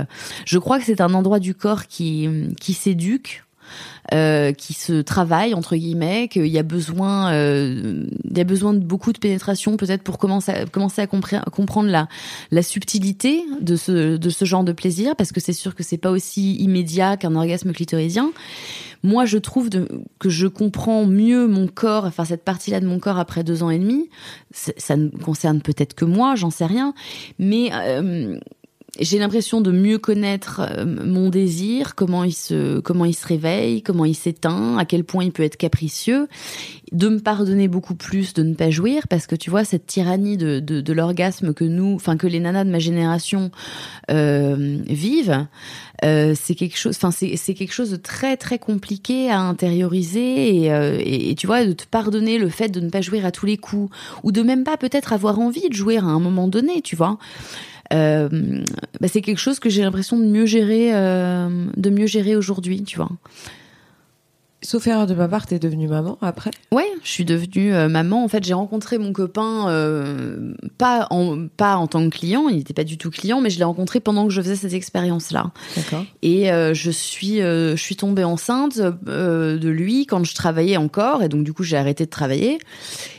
[0.44, 2.28] je crois que c'est un endroit du corps qui,
[2.61, 3.45] qui s'éduque
[4.14, 8.72] euh, qui se travaille entre guillemets, qu'il y a besoin, euh, il y a besoin
[8.72, 12.07] de beaucoup de pénétration peut-être pour commencer à, comprendre
[12.50, 16.55] la, subtilité de ce, genre de plaisir, parce que c'est sûr que c'est pas aussi
[16.57, 18.31] immédiat qu'un orgasme clitoridien.
[19.02, 19.70] Moi, je trouve
[20.18, 23.70] que je comprends mieux mon corps, enfin cette partie-là de mon corps après deux ans
[23.70, 24.09] et demi.
[24.52, 26.94] Ça ne concerne peut-être que moi, j'en sais rien,
[27.38, 28.38] mais euh,
[29.00, 33.82] j'ai l'impression de mieux connaître euh, mon désir, comment il se comment il se réveille,
[33.82, 36.28] comment il s'éteint, à quel point il peut être capricieux,
[36.92, 40.37] de me pardonner beaucoup plus de ne pas jouir parce que tu vois cette tyrannie
[40.37, 43.50] de de, l'orgasme que nous, enfin que les nanas de ma génération
[44.11, 45.46] euh, vivent,
[46.04, 50.66] euh, c'est quelque chose, enfin c'est quelque chose de très très compliqué à intérioriser et,
[50.66, 53.46] et, et, tu vois de te pardonner le fait de ne pas jouir à tous
[53.46, 56.82] les coups ou de même pas peut-être avoir envie de jouer à un moment donné,
[56.82, 57.18] tu vois.
[57.92, 58.29] Euh,
[59.01, 62.83] bah, c'est quelque chose que j'ai l'impression de mieux gérer, euh, de mieux gérer aujourd'hui,
[62.83, 63.11] tu vois.
[64.66, 68.24] Sauf erreur de ma part, t'es devenue maman après Ouais, je suis devenue euh, maman.
[68.24, 69.46] En fait, j'ai rencontré mon copain
[70.76, 73.59] pas en pas en tant que client, il n'était pas du tout client, mais je
[73.59, 75.52] l'ai rencontré pendant que je faisais cette expérience-là.
[75.76, 76.05] D'accord.
[76.22, 81.44] Et je suis je suis tombée enceinte de lui quand je travaillais encore, et donc
[81.44, 82.59] du coup j'ai arrêté de travailler.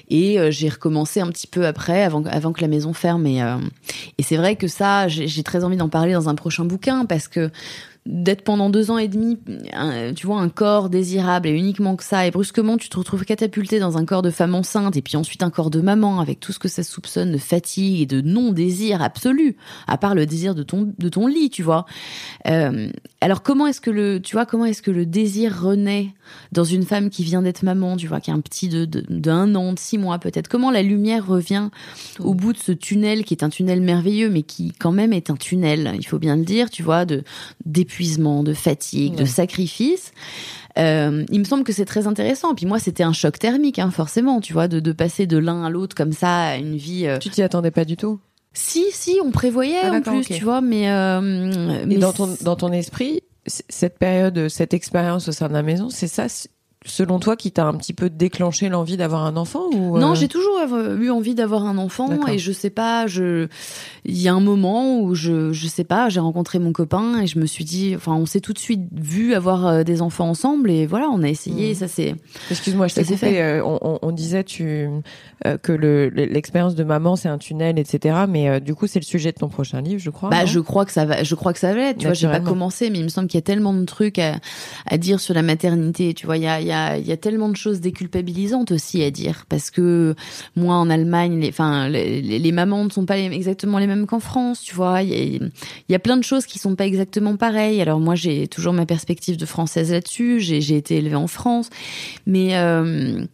[0.10, 3.26] Et euh, j'ai recommencé un petit peu après, avant, avant que la maison ferme.
[3.28, 3.58] Et, euh,
[4.18, 7.28] et c'est vrai que ça, j'ai très envie d'en parler dans un prochain bouquin parce
[7.28, 7.52] que
[8.08, 9.38] d'être pendant deux ans et demi,
[10.16, 13.80] tu vois, un corps désirable et uniquement que ça, et brusquement tu te retrouves catapulté
[13.80, 16.52] dans un corps de femme enceinte, et puis ensuite un corps de maman avec tout
[16.52, 20.64] ce que ça soupçonne de fatigue et de non-désir absolu, à part le désir de
[20.64, 21.86] ton de ton lit, tu vois.
[22.48, 22.90] Euh,
[23.22, 26.14] alors comment est-ce que le, tu vois, comment est-ce que le désir renaît
[26.52, 29.54] dans une femme qui vient d'être maman, tu vois, qui a un petit de d'un
[29.56, 30.48] an, de six mois peut-être?
[30.48, 31.70] Comment la lumière revient
[32.20, 35.30] au bout de ce tunnel qui est un tunnel merveilleux, mais qui quand même est
[35.30, 37.24] un tunnel, il faut bien le dire, tu vois, de
[37.66, 37.97] d'épuisement,
[38.44, 40.12] de fatigue, de sacrifice.
[40.78, 42.54] Euh, il me semble que c'est très intéressant.
[42.54, 45.64] Puis moi, c'était un choc thermique, hein, forcément, tu vois, de, de passer de l'un
[45.64, 47.08] à l'autre comme ça à une vie.
[47.08, 48.20] Euh, tu t'y attendais pas du tout?
[48.54, 50.90] Si, si, on prévoyait ah, en plus, tu vois, mais.
[50.90, 55.64] Euh, mais dans ton dans ton esprit, cette période, cette expérience au sein de la
[55.64, 56.28] maison, c'est ça
[56.88, 60.16] selon toi, qui t'a un petit peu déclenché l'envie d'avoir un enfant ou Non, euh
[60.16, 60.60] j'ai toujours
[61.00, 63.48] eu envie d'avoir un enfant et je sais pas, je
[64.06, 67.28] il y a un moment où je je sais pas, j'ai rencontré mon copain et
[67.28, 70.30] je me suis dit enfin, on s'est tout de suite vu avoir euh, des enfants
[70.30, 71.76] ensemble et voilà, on a essayé, mmh.
[71.76, 72.16] ça c'est
[72.50, 74.90] Excuse-moi, je t'ai coupé, euh, on, on, disait tu
[75.62, 78.26] que le l'expérience de maman, c'est un tunnel etc.
[78.28, 80.30] mais du coup, c'est le sujet de ton prochain livre, je crois.
[80.30, 82.28] Bah, je crois que ça va je crois que ça va être, tu vois, j'ai
[82.28, 84.40] pas commencé mais il me semble qu'il y a tellement de trucs à,
[84.86, 87.18] à dire sur la maternité, tu vois, il y a, y a il y a
[87.18, 90.16] tellement de choses déculpabilisantes aussi à dire parce que
[90.56, 94.62] moi en Allemagne, les, enfin les, mamans ne sont pas exactement les mêmes qu'en France,
[94.62, 95.02] tu vois.
[95.04, 95.52] Il
[95.90, 97.82] y, a, plein de choses qui sont pas exactement pareilles.
[97.82, 100.40] Alors moi j'ai toujours ma perspective de française là-dessus.
[100.40, 101.70] J'ai été élevée en France,
[102.26, 103.26] mais euh,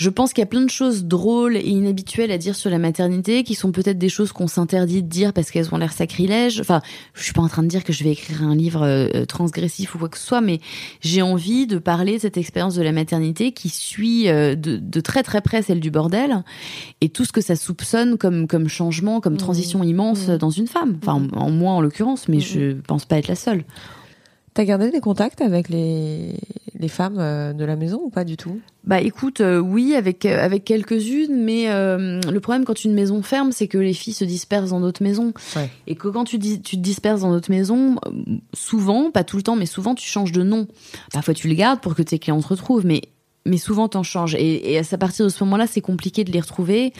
[0.00, 2.78] je pense qu'il y a plein de choses drôles et inhabituelles à dire sur la
[2.78, 6.58] maternité qui sont peut-être des choses qu'on s'interdit de dire parce qu'elles ont l'air sacrilèges.
[6.58, 6.80] Enfin,
[7.12, 9.94] je suis pas en train de dire que je vais écrire un livre euh, transgressif
[9.94, 10.60] ou quoi que ce soit, mais
[11.02, 15.22] j'ai envie de parler de cette expérience de la maternité qui suit euh, de, très
[15.22, 16.44] très près celle du bordel
[17.02, 19.36] et tout ce que ça soupçonne comme comme changement, comme mmh.
[19.36, 20.38] transition immense mmh.
[20.38, 20.96] dans une femme.
[21.02, 22.40] Enfin, en moi en l'occurrence, mais mmh.
[22.40, 23.64] je pense pas être la seule.
[24.52, 26.34] T'as gardé des contacts avec les,
[26.78, 28.60] les femmes euh, de la maison ou pas du tout?
[28.82, 33.52] Bah écoute, euh, oui, avec euh, avec quelques-unes, mais le problème quand une maison ferme,
[33.52, 35.32] c'est que les filles se dispersent dans d'autres maisons.
[35.86, 37.96] Et que quand tu, dis, tu te disperses dans d'autres maisons,
[38.52, 40.66] souvent, pas tout le temps, mais souvent tu changes de nom.
[41.12, 43.02] Parfois tu le gardes pour que tes clients te retrouvent, mais
[43.46, 46.40] mais souvent t'en changes et, et, à partir de ce moment-là c'est compliqué de les
[46.40, 46.92] retrouver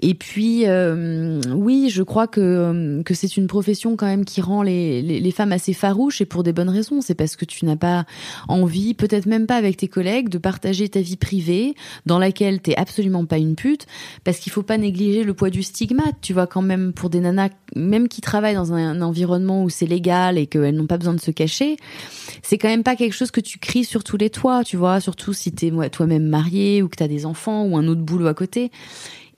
[0.00, 4.62] et puis euh, oui je crois que que c'est une profession quand même qui rend
[4.62, 7.64] les, les, les, femmes assez farouches et pour des bonnes raisons c'est parce que tu
[7.64, 8.04] n'as pas
[8.48, 11.74] envie peut-être même pas avec tes collègues de partager ta vie privée
[12.06, 13.86] dans laquelle t'es absolument pas une pute
[14.24, 17.20] parce qu'il faut pas négliger le poids du stigmate tu vois quand même pour des
[17.20, 21.14] nanas même qui travaillent dans un, environnement où c'est légal et qu'elles n'ont pas besoin
[21.14, 21.76] de se cacher
[22.42, 25.00] c'est quand même pas quelque chose que tu cries sur tous les toits tu vois
[25.00, 28.26] surtout si t'es toi-même marié ou que tu as des enfants ou un autre boulot
[28.26, 28.70] à côté.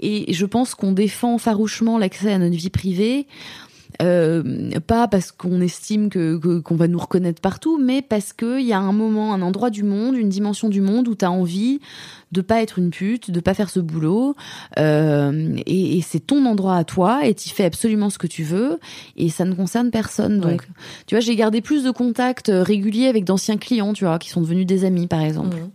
[0.00, 3.26] Et je pense qu'on défend farouchement l'accès à notre vie privée.
[4.00, 8.72] Euh, pas parce qu'on estime que qu'on va nous reconnaître partout, mais parce qu'il y
[8.72, 11.80] a un moment, un endroit du monde, une dimension du monde où tu as envie
[12.32, 14.36] de pas être une pute, de pas faire ce boulot,
[14.78, 18.78] euh, et, c'est ton endroit à toi, et tu fais absolument ce que tu veux,
[19.16, 20.40] et ça ne concerne personne.
[20.40, 20.62] Donc,
[21.06, 24.40] tu vois, j'ai gardé plus de contacts réguliers avec d'anciens clients, tu vois, qui sont
[24.40, 25.56] devenus des amis, par exemple.
[25.56, 25.70] Mmh.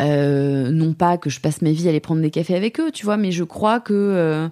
[0.00, 2.90] Euh, non pas que je passe ma vie à aller prendre des cafés avec eux,
[2.92, 4.48] tu vois, mais je crois que euh,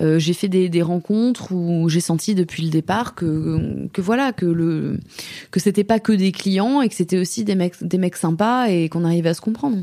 [0.00, 4.46] euh, j'ai fait des, rencontres où j'ai senti depuis le départ que, que voilà que
[4.46, 4.98] le
[5.50, 8.68] que c'était pas que des clients et que c'était aussi des mecs des mecs sympas
[8.68, 9.78] et qu'on arrivait à se comprendre.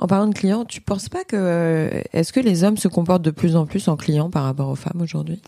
[0.00, 3.30] En parlant de clients, tu penses pas que est-ce que les hommes se comportent de
[3.30, 5.42] plus en plus en clients par rapport aux femmes aujourd'hui?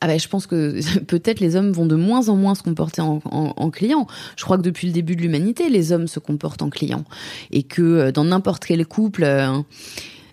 [0.00, 3.02] Ah ben, je pense que peut-être les hommes vont de moins en moins se comporter
[3.02, 4.06] en clients.
[4.36, 7.04] Je crois que depuis le début de l'humanité, les hommes se comportent en clients
[7.50, 9.24] et que euh, dans n'importe quel couple.
[9.24, 9.58] Euh,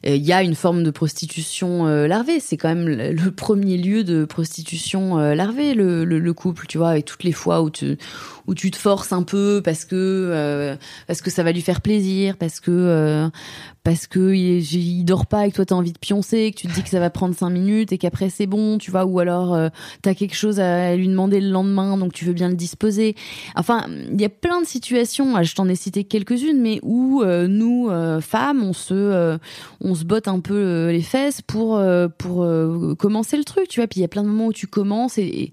[0.05, 2.39] il y a une forme de prostitution euh, larvée.
[2.39, 6.77] C'est quand même le premier lieu de prostitution euh, larvée, le, le, le, couple, tu
[6.77, 7.97] vois, et toutes les fois où tu,
[8.47, 10.75] où tu te forces un peu parce que, euh,
[11.07, 13.29] parce que ça va lui faire plaisir, parce que, euh,
[13.83, 16.73] parce que il, dort pas et que toi t'as envie de pioncer, que tu te
[16.73, 19.53] dis que ça va prendre cinq minutes et qu'après c'est bon, tu vois, ou alors
[19.53, 19.69] euh,
[20.01, 23.15] t'as quelque chose à lui demander le lendemain, donc tu veux bien le disposer.
[23.55, 27.89] Enfin, il y a plein de situations, je t'en ai cité quelques-unes, mais où nous,
[28.21, 29.37] femmes, on se,
[29.95, 33.79] se botte un peu euh, les fesses pour euh, pour euh, commencer le truc, tu
[33.79, 33.87] vois.
[33.87, 35.51] Puis il y a plein de moments où tu commences et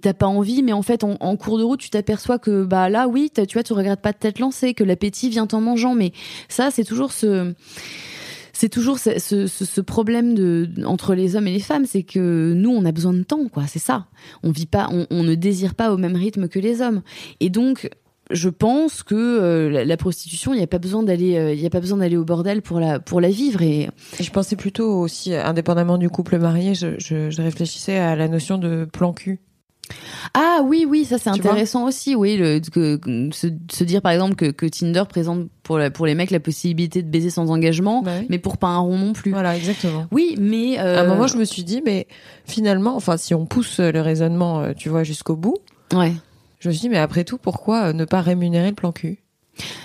[0.00, 3.08] t'as pas envie, mais en fait en, cours de route tu t'aperçois que bah là
[3.08, 5.94] oui, tu vois, tu regrettes pas de t'être lancé, que l'appétit vient en mangeant.
[5.94, 6.12] Mais
[6.48, 7.52] ça c'est toujours ce
[8.52, 12.84] c'est toujours ce, problème de entre les hommes et les femmes, c'est que nous on
[12.84, 13.66] a besoin de temps, quoi.
[13.66, 14.06] C'est ça.
[14.42, 17.02] On vit pas, on, on, ne désire pas au même rythme que les hommes.
[17.40, 17.90] Et donc
[18.30, 21.66] je pense que euh, la, prostitution, il n'y a pas besoin d'aller, euh, il y
[21.66, 23.62] a pas besoin d'aller au bordel pour la pour la vivre.
[23.62, 28.28] Et je pensais plutôt aussi, indépendamment du couple marié, je, je, je réfléchissais à la
[28.28, 29.40] notion de plan cul.
[30.32, 32.14] Ah oui, oui, ça c'est intéressant aussi.
[32.14, 32.98] Oui, le, que,
[33.32, 36.40] se, se dire par exemple que, que Tinder présente pour, la- pour les mecs la
[36.40, 38.26] possibilité de baiser sans engagement, Bah oui.
[38.30, 39.32] mais pour pas un rond non plus.
[39.32, 40.06] Voilà, exactement.
[40.10, 42.06] Oui, mais euh, À un moment, je me suis dit, mais
[42.46, 45.58] finalement, enfin, si on pousse le raisonnement, euh, tu vois, jusqu'au bout,
[45.92, 46.12] ouais.
[46.64, 49.18] Je me suis dit, mais après tout, pourquoi euh, ne pas rémunérer le plan cul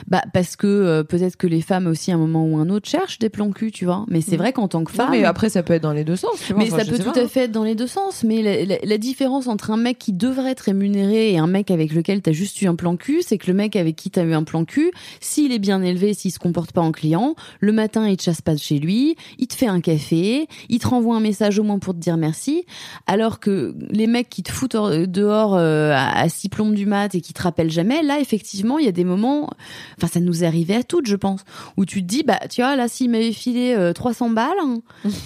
[0.08, 2.88] Bah parce que euh, peut-être que les femmes aussi à un moment ou un autre
[2.90, 4.06] cherchent des plans cul, tu vois.
[4.10, 4.38] Mais c'est Mhm.
[4.38, 6.32] vrai qu'en tant que Non, femme, mais après, ça peut être dans les deux sens,
[6.46, 6.64] tu vois.
[6.64, 7.28] Mais Enfin, ça peut tout pas, à hein.
[7.28, 8.24] fait être dans les deux sens.
[8.24, 11.72] Mais la, la- la différence entre un mec qui devrait être rémunéré et un mec
[11.72, 14.24] avec lequel t'as juste eu un plan cul, c'est que le mec avec qui t'as
[14.24, 17.72] eu un plan cul, s'il est bien élevé, s'il se comporte pas en client, le
[17.72, 20.88] matin il te chasse pas de chez lui, il te fait un café, il te
[20.88, 22.66] renvoie un message au moins pour te dire merci.
[23.08, 26.86] Alors que les mecs qui te foutent hors- dehors euh, à, à six plombes du
[26.86, 29.50] mat et qui te rappellent jamais, là effectivement il y a des moments,
[29.98, 31.42] enfin ça nous est arrivé à toutes je pense,
[31.78, 34.50] où tu te dis bah tu vois là s'il m'avait filé euh, 300 balles,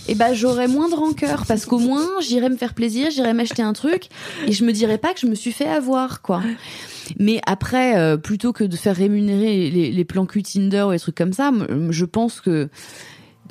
[0.08, 3.62] et ben j'aurais moins de rancœur parce qu'au moins j'irais me faire plaisir, j'irais m'acheter
[3.62, 4.10] un truc
[4.46, 6.42] et je me dirais pas que je me suis fait avoir quoi.
[7.20, 11.00] Mais après, euh, plutôt que de faire rémunérer les, les plans cul Tinder ou les
[11.00, 11.52] trucs comme ça,
[11.90, 12.70] je pense que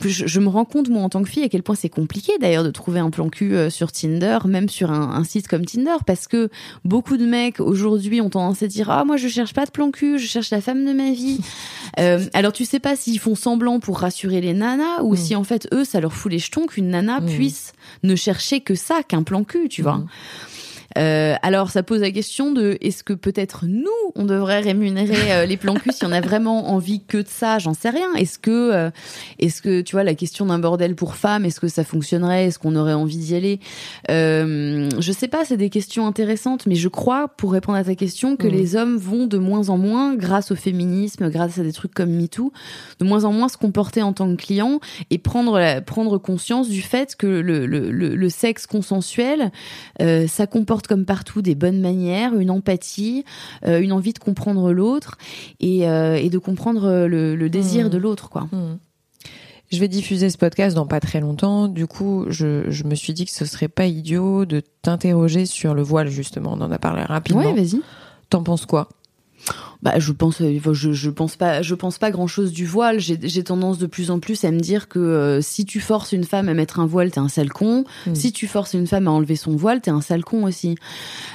[0.05, 2.33] je, je me rends compte moi en tant que fille à quel point c'est compliqué
[2.41, 5.65] d'ailleurs de trouver un plan cul euh, sur Tinder, même sur un, un site comme
[5.65, 6.49] Tinder, parce que
[6.85, 9.91] beaucoup de mecs aujourd'hui ont tendance à dire ah moi je cherche pas de plan
[9.91, 11.41] cul, je cherche la femme de ma vie.
[11.99, 15.17] Euh, alors tu sais pas s'ils font semblant pour rassurer les nanas ou Mm.
[15.19, 17.27] si en fait eux ça leur fout les jetons qu'une nana Mm.
[17.27, 17.73] puisse
[18.03, 19.97] ne chercher que ça, qu'un plan cul, tu vois.
[19.99, 20.07] Mm.
[20.99, 25.47] Euh, alors ça pose la question de est-ce que peut-être nous on devrait rémunérer euh,
[25.47, 28.13] les plans cul si on a vraiment envie que de ça, j'en sais rien.
[28.17, 28.91] Est-ce que euh,
[29.39, 32.59] est-ce que tu vois la question d'un bordel pour femmes, est-ce que ça fonctionnerait, est-ce
[32.59, 33.61] qu'on aurait envie d'y aller?
[34.11, 37.95] Euh, Je sais pas, c'est des questions intéressantes, mais je crois pour répondre à ta
[37.95, 38.53] question que Mhm.
[38.53, 42.11] les hommes vont de moins en moins, grâce au féminisme, grâce à des trucs comme
[42.11, 42.53] MeToo,
[43.01, 44.81] de moins en moins se comporter en tant que client
[45.11, 49.51] et prendre la- prendre conscience du fait que le le, le, le sexe consensuel
[50.01, 53.25] euh, ça comporte comme partout des bonnes manières, une empathie,
[53.67, 55.17] euh, une envie de comprendre l'autre
[55.61, 57.91] et, euh, et de comprendre le, le désir Mhm.
[57.91, 58.43] de l'autre, quoi.
[58.53, 58.79] Hmm.
[59.71, 61.67] Je vais diffuser ce podcast dans pas très longtemps.
[61.67, 65.73] Du coup, je, je me suis dit que ce serait pas idiot de t'interroger sur
[65.75, 66.53] le voile, justement.
[66.53, 67.41] On en a parlé rapidement.
[67.43, 67.81] Ouais, vas-y.
[68.29, 68.91] T'en penses quoi?
[69.83, 73.01] Bah, je pense, euh, je, je pense pas, je pense pas grand chose du voile.
[73.01, 76.23] J'ai tendance de plus en plus à me dire que euh, si tu forces une
[76.23, 77.85] femme à mettre un voile, t'es un sale con.
[78.07, 78.15] Hmm.
[78.15, 80.77] Si tu forces une femme à enlever son voile, t'es un sale con aussi.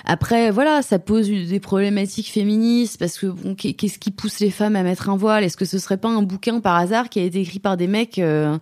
[0.06, 4.50] Après, voilà, ça pose des problématiques féministes parce que bon, qu'est- qu'est-ce qui pousse les
[4.52, 5.43] femmes à mettre un voile?
[5.43, 7.88] Est-ce que ce serait pas un bouquin par hasard qui a été écrit par des
[7.88, 8.58] mecs euh,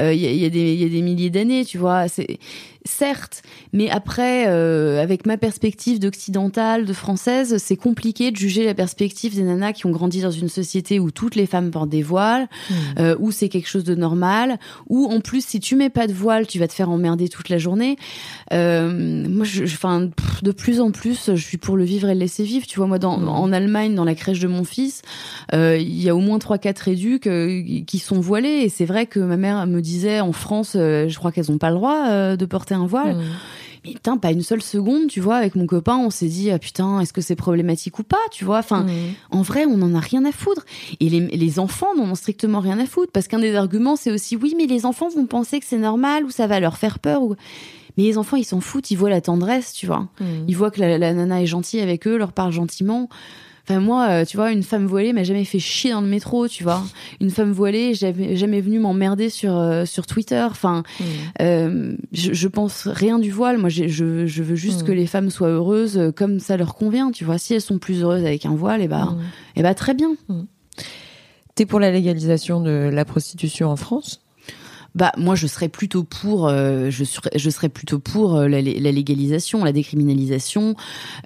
[0.00, 2.08] euh, il y, a, y a des il y a des milliers d'années, tu vois?
[2.08, 2.38] C'est
[2.86, 9.25] certes, mais après, avec ma perspective d'occidentale, de française, c'est compliqué de juger la perspective
[9.34, 12.48] des nanas qui ont grandi dans une société où toutes les femmes portent des voiles,
[12.70, 12.74] Hmm.
[13.00, 14.58] euh, où c'est quelque chose de normal,
[14.88, 17.48] où en plus si tu mets pas de voile, tu vas te faire emmerder toute
[17.48, 17.96] la journée.
[18.52, 20.08] Euh, moi, je, enfin,
[20.42, 22.66] de plus en plus, je suis pour le vivre et le laisser vivre.
[22.66, 23.28] Tu vois, moi, dans, Mm.
[23.28, 25.02] en Allemagne, dans la crèche de mon fils,
[25.54, 27.28] euh, il y a au moins trois, quatre éduques
[27.86, 28.62] qui sont voilés.
[28.64, 31.70] Et c'est vrai que ma mère me disait en France, je crois qu'elles ont pas
[31.70, 33.16] le droit de porter un voile.
[33.16, 33.22] Hmm.
[33.86, 36.58] Mais putain, pas une seule seconde, tu vois, avec mon copain, on s'est dit, ah
[36.58, 38.90] putain, est-ce que c'est problématique ou pas, tu vois Enfin, Hmm.
[39.30, 40.64] en vrai, on en a rien à foutre.
[41.00, 43.12] Et les, les enfants n'en ont strictement rien à foutre.
[43.12, 46.24] Parce qu'un des arguments, c'est aussi, oui, mais les enfants vont penser que c'est normal
[46.24, 47.22] ou ça va leur faire peur.
[47.22, 47.36] Ou...
[47.96, 50.08] Mais les enfants, ils s'en foutent, ils voient la tendresse, tu vois.
[50.20, 50.44] Hmm.
[50.48, 53.08] Ils voient que la, la nana est gentille avec eux, leur parle gentiment.
[53.68, 56.46] Enfin, moi, euh, tu vois, une femme voilée m'a jamais fait chier dans le métro,
[56.46, 56.84] tu vois.
[57.20, 60.46] Une femme voilée, jamais, jamais venue m'emmerder sur, euh, sur Twitter.
[60.48, 61.04] Enfin, Hmm.
[61.42, 63.58] euh, je, je pense rien du voile.
[63.58, 64.86] Moi, je, je veux juste Mm.
[64.86, 67.10] que les femmes soient heureuses comme ça leur convient.
[67.10, 69.16] Tu vois, si elles sont plus heureuses avec un voile, et bah,
[69.56, 70.14] eh bah très bien.
[71.56, 74.20] T'es pour la légalisation de la prostitution en France?
[74.96, 76.48] Bah moi, je serais plutôt pour.
[76.48, 80.74] euh, je serais, je serais plutôt pour euh, la, la légalisation, la décriminalisation.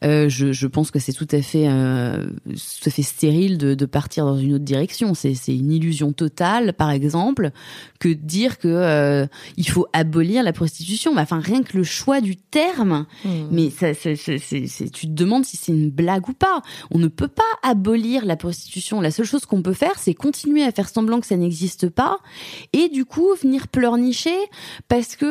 [0.04, 1.66] Euh, je, je pense que c'est tout à fait,
[2.46, 5.14] tout à fait stérile de, de partir dans une autre direction.
[5.14, 7.50] C'est, c'est une illusion totale, par exemple,
[8.00, 11.14] que de dire que il faut abolir la prostitution.
[11.14, 13.06] Bah, Enfin, rien que le choix du terme.
[13.24, 13.46] Hmm.
[13.52, 16.62] Mais ça, ça- ça- c'est- c'est- tu te demandes si c'est une blague ou pas.
[16.90, 19.00] On ne peut pas abolir la prostitution.
[19.00, 22.18] La seule chose qu'on peut faire, c'est continuer à faire semblant que ça n'existe pas,
[22.72, 24.34] et du coup venir pleurnicher
[24.88, 25.24] parce que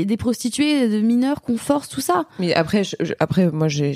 [0.00, 2.26] a des prostituées de mineurs qu'on force tout ça.
[2.38, 3.92] Mais après, je- je- après, moi, j'ai-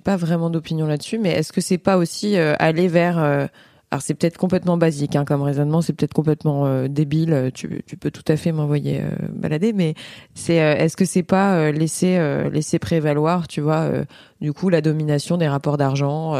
[0.00, 1.18] pas vraiment d'opinion là-dessus.
[1.18, 3.46] Mais est-ce que c'est pas aussi euh, aller vers euh,
[3.90, 7.32] alors c'est peut-être complètement basique hein, comme raisonnement, c'est peut-être complètement euh, débile.
[7.32, 9.94] euh, Tu, peux tout à fait m'envoyer euh, balader, mais
[10.34, 14.04] c'est euh, est-ce que c'est pas euh, laisser euh, laisser prévaloir, tu vois, euh,
[14.42, 16.34] du coup la domination des rapports d'argent.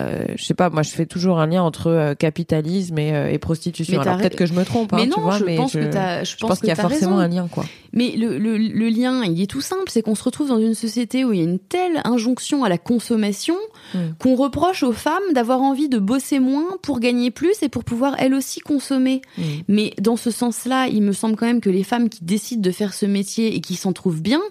[0.00, 3.30] Euh, je sais pas, moi je fais toujours un lien entre euh, capitalisme et, euh,
[3.30, 4.00] et prostitution.
[4.00, 5.72] Mais Alors peut-être que je me trompe, hein, mais tu non, vois, je mais pense
[5.72, 5.90] je, que je
[6.24, 7.18] je pense, pense qu'il y a forcément raison.
[7.18, 7.64] un lien, quoi.
[7.94, 10.74] Mais le, le, le, lien, il est tout simple, c'est qu'on se retrouve dans une
[10.74, 13.56] société où il y a une telle injonction à la consommation
[13.94, 13.98] mm.
[14.18, 18.16] qu'on reproche aux femmes d'avoir envie de bosser moins pour gagner plus et pour pouvoir
[18.18, 19.22] elles aussi consommer.
[19.38, 19.42] Mm.
[19.68, 22.70] Mais dans ce sens-là, il me semble quand même que les femmes qui décident de
[22.72, 24.42] faire ce métier et qui s'en trouvent bien,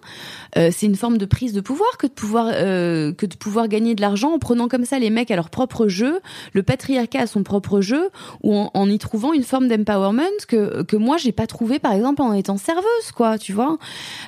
[0.58, 3.68] euh, c'est une forme de prise de pouvoir que de pouvoir euh, que de pouvoir
[3.68, 6.22] gagner de l'argent en prenant comme ça les mecs à leur propre jeu,
[6.54, 8.10] le patriarcat à son propre jeu,
[8.42, 11.92] ou en, en y trouvant une forme d'empowerment que que moi j'ai pas trouvé par
[11.92, 13.78] exemple en étant serveuse, quoi, tu vois.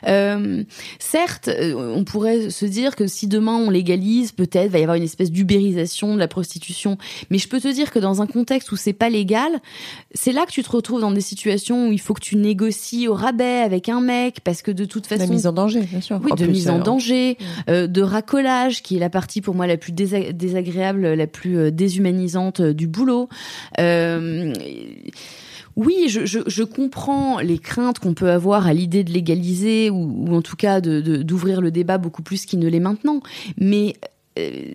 [0.07, 0.63] Euh,
[0.99, 4.97] certes, euh, on pourrait se dire que si demain on légalise, peut-être va y avoir
[4.97, 6.97] une espèce d'ubérisation de la prostitution.
[7.29, 9.51] Mais je peux te dire que dans un contexte où c'est pas légal,
[10.13, 13.07] c'est là que tu te retrouves dans des situations où il faut que tu négocies
[13.07, 15.23] au rabais avec un mec parce que de toute façon.
[15.23, 16.19] La mise en danger, bien sûr.
[16.23, 17.37] Oui, de mise en danger,
[17.69, 22.61] euh, de racolage, qui est la partie pour moi la plus désagréable, la plus déshumanisante
[22.61, 23.29] du boulot.
[23.79, 24.53] Euh,
[25.75, 30.55] oui, je, comprends les craintes qu'on peut avoir à l'idée de légaliser ou, en tout
[30.55, 33.21] cas d'ouvrir le débat beaucoup plus qu'il ne l'est maintenant.
[33.57, 33.95] Mais
[34.39, 34.73] euh,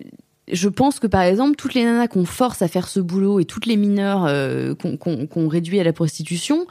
[0.51, 3.45] je pense que par exemple, toutes les nanas qu'on force à faire ce boulot et
[3.45, 6.67] toutes les mineurs euh, qu'on réduit à la prostitution,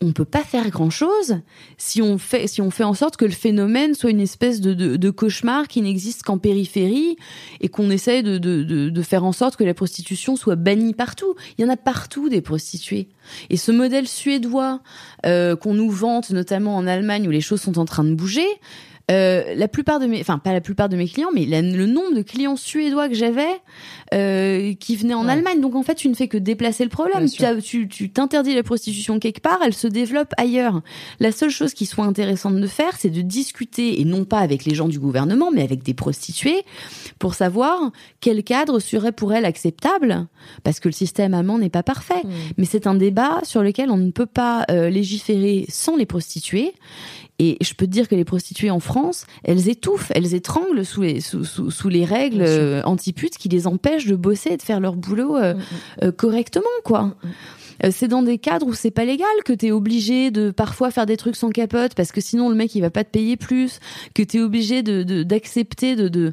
[0.00, 1.38] on peut pas faire grand chose
[1.78, 5.10] si on fait si on fait en sorte que le phénomène soit une espèce de,
[5.10, 7.16] cauchemar qui n'existe qu'en périphérie
[7.60, 11.34] et qu'on essaye de, de, faire en sorte que la prostitution soit bannie partout.
[11.56, 13.08] Il y en a partout des prostituées.
[13.50, 14.80] Et ce modèle suédois
[15.26, 18.46] euh, qu'on nous vante, notamment en Allemagne où les choses sont en train de bouger,
[19.12, 22.14] euh, la plupart de mes, enfin pas la plupart de mes clients, mais le nombre
[22.14, 23.60] de clients suédois que j'avais
[24.14, 25.60] euh, qui venaient en Allemagne.
[25.60, 27.26] Donc en fait, tu ne fais que déplacer le problème.
[27.62, 30.82] Tu, tu t'interdis la prostitution quelque part, elle se développe ailleurs.
[31.20, 34.64] La seule chose qui soit intéressante de faire, c'est de discuter et non pas avec
[34.64, 36.64] les gens du gouvernement, mais avec des prostituées
[37.18, 40.26] pour savoir quel cadre serait pour elles acceptable,
[40.64, 42.22] parce que le système allemand n'est pas parfait.
[42.24, 42.30] Mmh.
[42.58, 46.72] Mais c'est un débat sur lequel on ne peut pas euh, légiférer sans les prostituées.
[47.38, 51.02] Et je peux te dire que les prostituées en France, elles étouffent, elles étranglent sous
[51.02, 54.80] les, sous, sous, les règles euh, antiputes qui les empêchent de bosser et de faire
[54.80, 55.62] leur boulot euh, mm, mm.
[56.04, 57.02] Euh, correctement, quoi.
[57.02, 57.30] Mm,
[57.90, 61.16] c'est dans des cadres où c'est pas légal que t'es obligé de parfois faire des
[61.16, 63.80] trucs sans capote parce que sinon le mec il va pas te payer plus,
[64.14, 66.32] que t'es obligé de d'accepter de, de,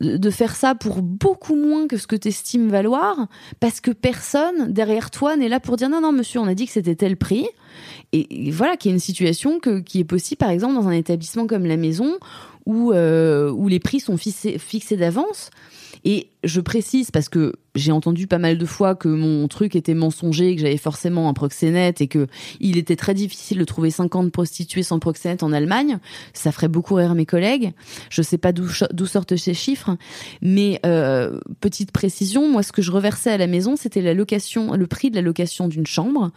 [0.00, 3.28] de, de faire ça pour beaucoup moins que ce que t'estimes valoir
[3.60, 6.66] parce que personne derrière toi n'est là pour dire non non monsieur on a dit
[6.66, 7.46] que c'était tel prix
[8.12, 11.46] et, voilà, qui est une situation que, qui est possible, par exemple, dans un établissement
[11.46, 12.18] comme la maison,
[12.66, 15.50] où, euh, où les prix sont fixés, fixés d'avance.
[16.04, 19.94] Et je précise parce que j'ai entendu pas mal de fois que mon truc était
[19.94, 22.26] mensonger, que j'avais forcément un proxénète et que
[22.60, 25.98] il était très difficile de trouver 50 prostituées sans proxénète en Allemagne.
[26.32, 27.72] Ça ferait beaucoup rire mes collègues.
[28.10, 28.68] Je sais pas d'où
[29.06, 29.96] sortent ces chiffres,
[30.42, 34.74] mais euh, petite précision, moi ce que je reversais à la maison, c'était la location,
[34.74, 36.30] le prix de la location d'une chambre,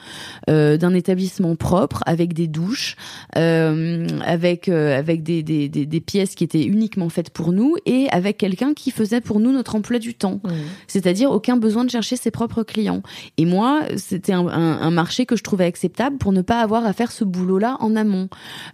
[0.50, 2.96] euh, d'un établissement propre avec des douches,
[3.38, 8.74] euh, avec avec des, des pièces qui étaient uniquement faites pour nous et avec quelqu'un
[8.74, 10.40] qui faisait pour nous notre emploi du temps.
[10.44, 10.50] Mmh.
[10.88, 13.02] C'est-à-dire aucun besoin de chercher ses propres clients.
[13.38, 17.12] Et moi, c'était un, marché que je trouvais acceptable pour ne pas avoir à faire
[17.12, 18.30] ce boulot-là en amont.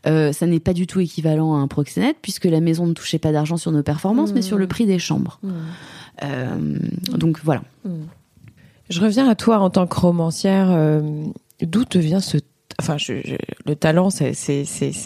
[0.06, 3.20] Euh, ça n'est pas du tout équivalent à un proxénète puisque la maison ne touchait
[3.20, 4.70] pas d'argent sur nos performances, mais sur le mmh.
[4.70, 5.40] prix des chambres.
[5.44, 5.52] Mmh.
[6.24, 6.80] Euh,
[7.16, 7.62] donc voilà.
[8.90, 10.72] Je reviens à toi en tant que romancière.
[10.72, 11.02] Euh,
[11.62, 12.38] d'où te vient ce
[12.80, 12.98] enfin,
[13.66, 14.34] le talent, c'est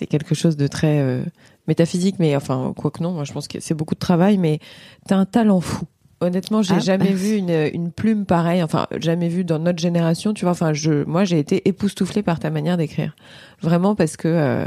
[0.10, 1.24] quelque chose de très
[1.68, 4.60] métaphysique, mais enfin, quoi que non, moi je pense que c'est beaucoup de travail, mais
[5.08, 5.86] t'as un talent fou.
[6.22, 6.80] Honnêtement, j'ai ah.
[6.80, 10.72] jamais vu une, une plume pareille, enfin, jamais vu dans notre génération, tu vois, enfin,
[10.72, 13.16] je, moi j'ai été époustouflée par ta manière d'écrire.
[13.60, 14.66] Vraiment parce que, euh,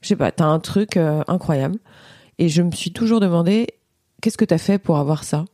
[0.00, 1.78] je sais pas, t'as un truc euh, incroyable.
[2.38, 3.66] Et je me suis toujours demandé,
[4.22, 5.44] qu'est-ce que t'as fait pour avoir ça?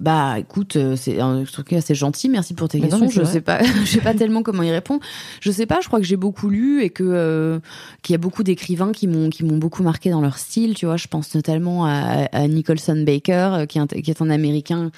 [0.00, 3.08] Bah écoute, euh, c'est un truc assez gentil, merci pour tes questions.
[3.08, 5.00] je sais pas, je sais pas tellement comment y répondre.
[5.40, 7.60] Je sais pas, je crois que j'ai beaucoup lu et que euh,
[8.02, 10.74] qu'il y a beaucoup d'écrivains qui m'ont qui m'ont beaucoup marqué dans leur style.
[10.74, 14.30] Tu vois, je pense notamment à, à Nicholson Baker, euh, qui est qui est un
[14.30, 14.90] Américain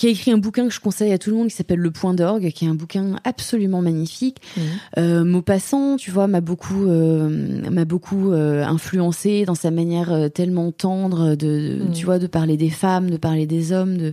[0.00, 1.90] qui a écrit un bouquin que je conseille à tout le monde qui s'appelle Le
[1.90, 4.38] Point d'orgue, qui est un bouquin absolument magnifique.
[4.56, 4.60] Mmh.
[4.96, 10.28] Euh, Maupassant, tu vois, m'a beaucoup, euh, m'a beaucoup euh, influencé dans sa manière euh,
[10.30, 11.92] tellement tendre de, mmh.
[11.92, 14.12] tu vois, de parler des femmes, de parler des hommes, de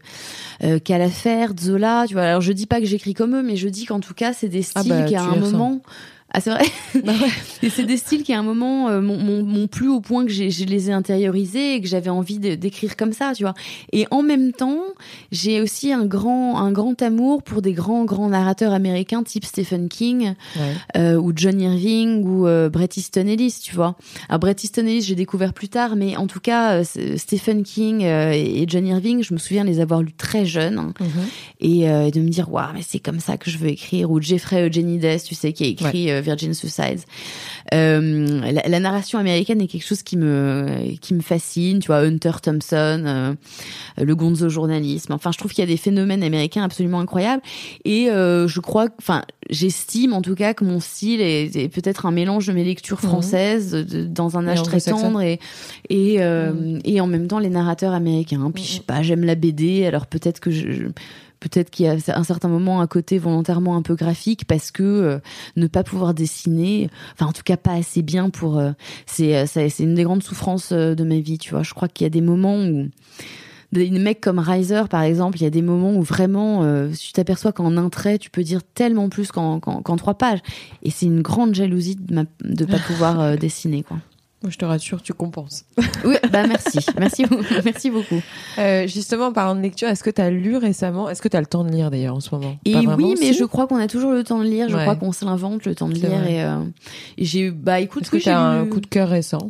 [0.66, 2.24] euh, Calafert, Zola, tu vois.
[2.24, 4.50] Alors je dis pas que j'écris comme eux, mais je dis qu'en tout cas c'est
[4.50, 5.82] des ah styles ah bah, qui à un moment.
[6.34, 6.66] Ah c'est vrai.
[7.04, 7.70] Bah ouais.
[7.70, 10.90] c'est des styles qui à un moment euh, m'ont plu au point que je les
[10.90, 13.54] ai intériorisés et que j'avais envie d'écrire comme ça, tu vois.
[13.92, 14.82] Et en même temps,
[15.32, 19.90] j'ai aussi un grand un grand amour pour des grands grands narrateurs américains type Stephen
[19.90, 20.74] King ouais.
[20.98, 23.96] euh, ou John Irving ou euh, Bret Easton Ellis, tu vois.
[24.28, 26.84] Alors Bret Easton Ellis, j'ai découvert plus tard, mais en tout cas euh,
[27.16, 30.94] Stephen King euh, et John Irving, je me souviens les avoir lus très jeunes hein,
[31.00, 31.62] mm-hmm.
[31.62, 34.22] et, et, de me dire waouh mais c'est comme ça que je veux écrire ou
[34.22, 37.02] Jeffrey Eugenides, tu sais qui a écrit Virgin Suicides.
[37.74, 41.80] Euh, la, la, narration américaine est quelque chose qui me qui me fascine.
[41.80, 43.34] Tu vois, Hunter Thompson, euh,
[44.02, 45.14] le gonzo journalisme.
[45.14, 47.42] Enfin, je trouve qu'il y a des phénomènes américains absolument incroyables.
[47.84, 52.06] Et euh, je crois, enfin, j'estime en tout cas que mon style est, est peut-être
[52.06, 53.10] un mélange de mes lectures mhm.
[53.10, 55.40] françaises de, dans un âge très tendre et
[55.90, 56.80] et, mmh.
[56.86, 58.52] et en même temps les narrateurs américains.
[58.54, 60.88] Puis je sais pas, j'aime la BD, alors peut-être que je
[61.40, 64.84] peut-être qu'il y a un certain moment à côté volontairement un peu graphique parce que
[64.84, 65.20] euh,
[65.56, 68.72] ne pas pouvoir dessiner, enfin en tout cas pas assez bien pour, euh,
[69.06, 71.64] c'est c'est une des grandes souffrances de ma vie, tu vois.
[71.64, 72.88] Je crois qu'il y a des moments où
[73.72, 77.52] des mecs comme Riser par exemple, il y a des moments où vraiment tu t'aperçois
[77.52, 79.60] qu'en un trait tu peux dire tellement plus qu'en
[79.98, 80.40] trois pages
[80.84, 83.98] et c'est une grande jalousie de ne de pas pouvoir dessiner quoi.
[84.50, 85.66] Je te rassure, tu compenses.
[86.06, 86.80] Oui, bah merci.
[86.98, 87.26] merci,
[87.66, 88.22] merci beaucoup.
[88.58, 91.10] Euh, justement, en parlant de lecture, est-ce que tu as lu récemment?
[91.10, 92.58] Est-ce que tu as le temps de lire d'ailleurs en ce moment?
[92.66, 94.70] Et oui, mais je crois qu'on a toujours le temps de lire.
[94.70, 96.26] Je crois qu'on se l'invente le temps de lire.
[96.28, 96.58] Et, euh,
[97.18, 99.48] j'ai bah écoute, est-ce que tu as un coup de cœur récent?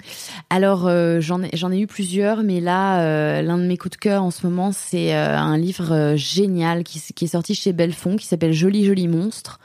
[0.50, 4.02] Alors euh, j'en ai j'en ai eu plusieurs, mais là l'un de mes coups de
[4.02, 8.26] cœur en ce moment, c'est un livre génial qui, qui est sorti chez Belfond, qui
[8.26, 9.60] s'appelle Joli joli monstre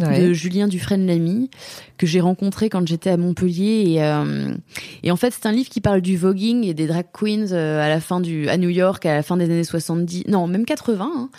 [0.00, 1.50] de Julien Dufresne-Lamy
[1.98, 3.84] que j'ai rencontré quand j'étais à Montpellier.
[3.86, 4.54] Et, euh,
[5.02, 7.80] et en fait c'est un livre qui parle du voguing et des drag queens euh,
[7.80, 10.64] à la fin du à New York à la fin des années 70 non même
[10.64, 11.30] 80 hein,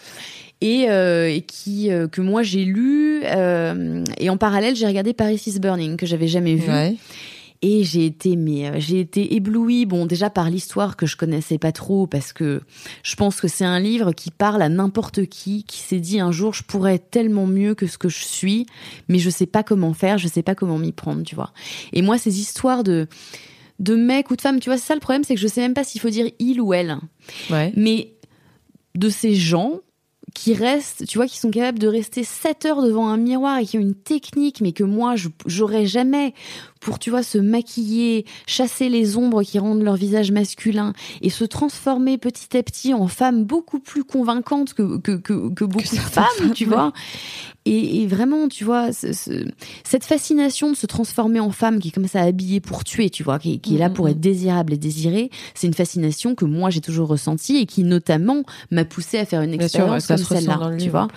[0.61, 5.59] et, euh, et qui que moi j'ai lu et en parallèle j'ai regardé Paris is
[5.59, 6.69] Burning que j'avais jamais vu
[7.61, 11.57] et j'ai été mais euh, j'ai été éblouie bon déjà par l'histoire que je connaissais
[11.57, 12.61] pas trop parce que
[13.03, 16.31] je pense que c'est un livre qui parle à n'importe qui qui s'est dit un
[16.31, 18.65] jour je pourrais être tellement mieux que ce que je suis
[19.09, 21.51] mais je sais pas comment faire je sais pas comment m'y prendre tu vois
[21.93, 23.07] et moi ces histoires de
[23.79, 25.61] de mecs ou de femmes tu vois c'est ça le problème c'est que je sais
[25.61, 26.97] même pas s'il faut dire il ou elle
[27.49, 27.71] ouais.
[27.75, 28.13] mais
[28.95, 29.81] de ces gens
[30.33, 33.65] qui restent, tu vois, qui sont capables de rester 7 heures devant un miroir et
[33.65, 35.15] qui ont une technique, mais que moi,
[35.45, 36.33] j'aurais jamais
[36.79, 41.43] pour, tu vois, se maquiller, chasser les ombres qui rendent leur visage masculin et se
[41.43, 46.01] transformer petit à petit en femme beaucoup plus convaincante que, que, que, que beaucoup de
[46.01, 46.91] femmes, tu vois.
[47.65, 49.11] Et, et, vraiment, tu vois, ce,
[49.83, 53.23] cette fascination de se transformer en femme qui est comme ça habillée pour tuer, tu
[53.23, 54.11] vois, qui, qui est là pour mm-hmm.
[54.11, 58.43] être désirable et désirée, c'est une fascination que moi j'ai toujours ressentie et qui notamment
[58.71, 61.07] m'a poussé à faire une expérience comme celle-là, tu vois.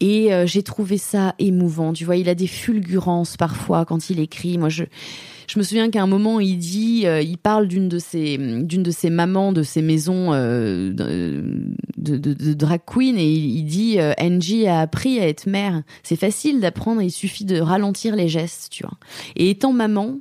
[0.00, 1.92] Et euh, j'ai trouvé ça émouvant.
[1.92, 4.58] Tu vois, il a des fulgurances parfois quand il écrit.
[4.58, 4.84] Moi, je
[5.54, 8.82] je me souviens qu'à un moment il dit, euh, il parle d'une de ses d'une
[8.82, 11.44] de ses mamans de ses maisons euh, de,
[11.96, 15.82] de, de, drag queen et il, il dit Angie a appris à être mère.
[16.02, 17.02] C'est facile d'apprendre.
[17.02, 18.98] Il suffit de ralentir les gestes, tu vois.
[19.36, 20.18] Et étant maman,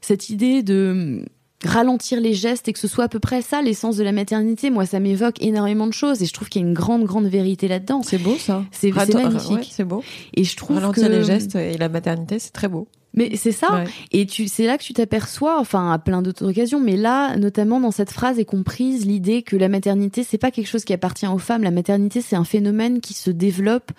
[0.00, 1.24] cette idée de
[1.64, 4.70] ralentir les gestes et que ce soit à peu près ça l'essence de la maternité.
[4.70, 7.26] Moi, ça m'évoque énormément de choses et je trouve qu'il y a une grande, grande
[7.26, 8.02] vérité là-dedans.
[8.02, 8.64] C'est beau ça.
[8.72, 9.70] C'est magnifique.
[9.72, 10.02] c'est beau.
[10.34, 12.88] Et je trouve ralentir les gestes et la maternité, c'est très beau.
[13.16, 13.84] Mais c'est ça.
[14.12, 17.80] Et tu, c'est là que tu t'aperçois, enfin, à plein d'autres occasions, mais là, notamment
[17.80, 21.26] dans cette phrase est comprise l'idée que la maternité, c'est pas quelque chose qui appartient
[21.26, 21.62] aux femmes.
[21.62, 23.90] La maternité, c'est un phénomène qui se développe.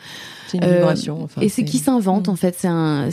[0.48, 1.24] C'est une vibration.
[1.24, 2.32] Enfin, et c'est qui s'invente, mm.
[2.32, 2.56] en fait.
[2.58, 3.10] C'est un,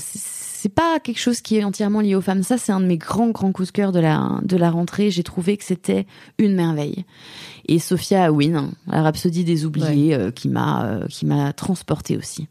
[0.65, 2.43] c'est pas quelque chose qui est entièrement lié aux femmes.
[2.43, 5.11] Ça, c'est un de mes grands, grands coups de cœur de la, de la rentrée.
[5.11, 6.07] J'ai trouvé que c'était
[6.39, 7.05] une merveille.
[7.69, 12.49] Et Sophia Win, la Rhapsodie des oubliés, euh, qui m'a, euh, qui m'a transporté aussi.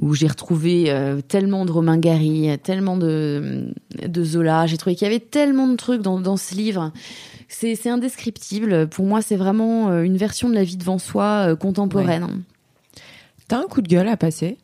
[0.00, 4.66] Où j'ai retrouvé euh, tellement de Romain Gary, tellement de, de Zola.
[4.66, 6.92] J'ai trouvé qu'il y avait tellement de trucs dans, dans ce livre.
[7.48, 8.88] C'est, c'est indescriptible.
[8.88, 12.42] Pour moi, c'est vraiment une version de la vie devant soi contemporaine.
[13.48, 14.58] T'as un coup de gueule à passer?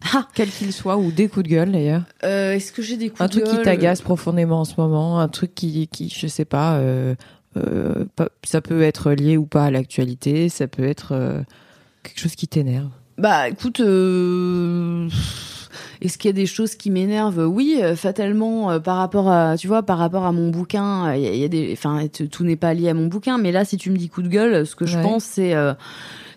[0.14, 0.28] Ah.
[0.34, 2.02] Quel qu'il soit, ou des coups de gueule d'ailleurs.
[2.22, 4.64] Euh, Est-ce que j'ai des coups un de gueule Un truc qui t'agace profondément en
[4.64, 7.14] ce moment, un truc qui, qui je sais pas, euh,
[7.56, 8.04] euh,
[8.44, 11.42] ça peut être lié ou pas à l'actualité, ça peut être euh,
[12.02, 12.90] quelque chose qui t'énerve.
[13.18, 15.08] Bah écoute, euh,
[16.00, 17.44] est-ce qu'il y a des choses qui m'énervent?
[17.44, 21.48] Oui, fatalement par rapport à, tu vois, par rapport à mon bouquin, il y, a
[21.48, 24.08] des, enfin tout n'est pas lié à mon bouquin, mais là si tu me dis
[24.08, 25.54] coup de gueule, ce que je pense c'est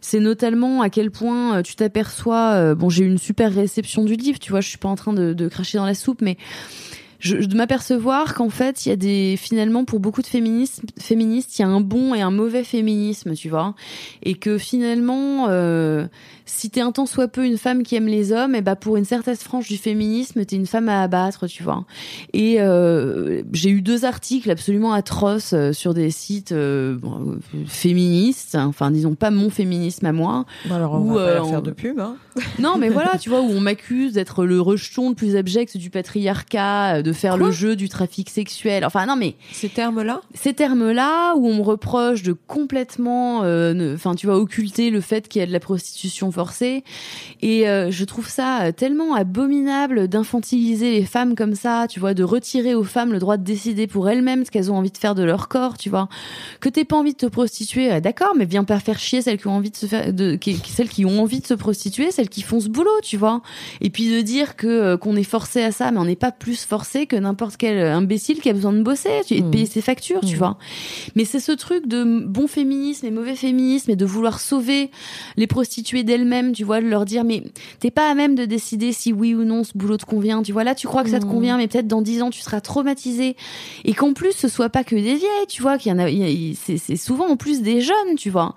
[0.02, 2.54] c'est notamment à quel point euh, tu t'aperçois.
[2.56, 4.60] Euh, bon, j'ai eu une super réception du livre, tu vois.
[4.60, 6.38] Je suis pas en train de, de cracher dans la soupe, mais
[7.20, 11.58] je, de m'apercevoir qu'en fait, il y a des finalement pour beaucoup de féministes, féministes,
[11.58, 13.76] il y a un bon et un mauvais féminisme, tu vois,
[14.24, 16.08] et que finalement, euh,
[16.46, 18.76] si t'es un temps soit peu une femme qui aime les hommes, et eh bah
[18.76, 21.86] pour une certaine frange du féminisme, t'es une femme à abattre, tu vois.
[22.34, 26.98] Et euh, j'ai eu deux articles absolument atroces euh, sur des sites euh,
[27.66, 30.46] féministes, enfin disons pas mon féminisme à moi.
[30.70, 32.00] alors on va pas faire de pub.
[32.00, 32.16] Hein.
[32.60, 35.90] Non, mais voilà, tu vois, où on m'accuse d'être le rejeton le plus abject du
[35.90, 38.86] patriarcat, de faire Quoi le jeu du trafic sexuel.
[38.86, 40.22] Enfin non mais Ces termes-là?
[40.34, 45.40] ces termes-là où on me reproche de complètement, enfin tu vois, occulter le fait qu'il
[45.40, 46.84] y a de la prostitution forcée.
[47.42, 52.14] Et euh, je trouve ça euh, tellement abominable d'infantiliser les femmes comme ça, tu vois,
[52.14, 54.98] de retirer aux femmes le droit de décider pour elles-mêmes ce qu'elles ont envie de
[54.98, 56.08] faire de leur corps, tu vois.
[56.60, 59.38] Que t'aies pas envie de te prostituer, euh, d'accord, mais viens pas faire chier celles
[59.38, 62.12] qui ont envie de se faire, de, qui, celles qui ont envie de se prostituer,
[62.12, 63.42] celles qui font ce boulot, tu vois.
[63.82, 66.32] Et puis de dire que euh, qu'on est forcé à ça, mais on n'est pas
[66.32, 69.52] plus forcé que n'importe quel imbécile qui a besoin de bosser et de Mmh.
[69.52, 70.38] payer ses factures, tu Mmh.
[70.38, 70.58] vois.
[71.16, 74.92] Mais c'est ce truc de bon féminisme et mauvais féminisme et de vouloir sauver
[75.38, 77.44] les prostituées d'elles-mêmes, tu vois, de leur dire mais
[77.80, 80.52] t'es pas à même de décider si oui ou non ce boulot te convient, tu
[80.52, 80.64] vois.
[80.64, 83.36] Là, tu crois que ça te convient, mais peut-être dans dix ans tu seras traumatisé
[83.86, 86.08] et qu'en plus ce soit pas que des vieilles, tu vois, qu'il y en a,
[86.56, 88.56] c'est souvent en plus des jeunes, tu vois.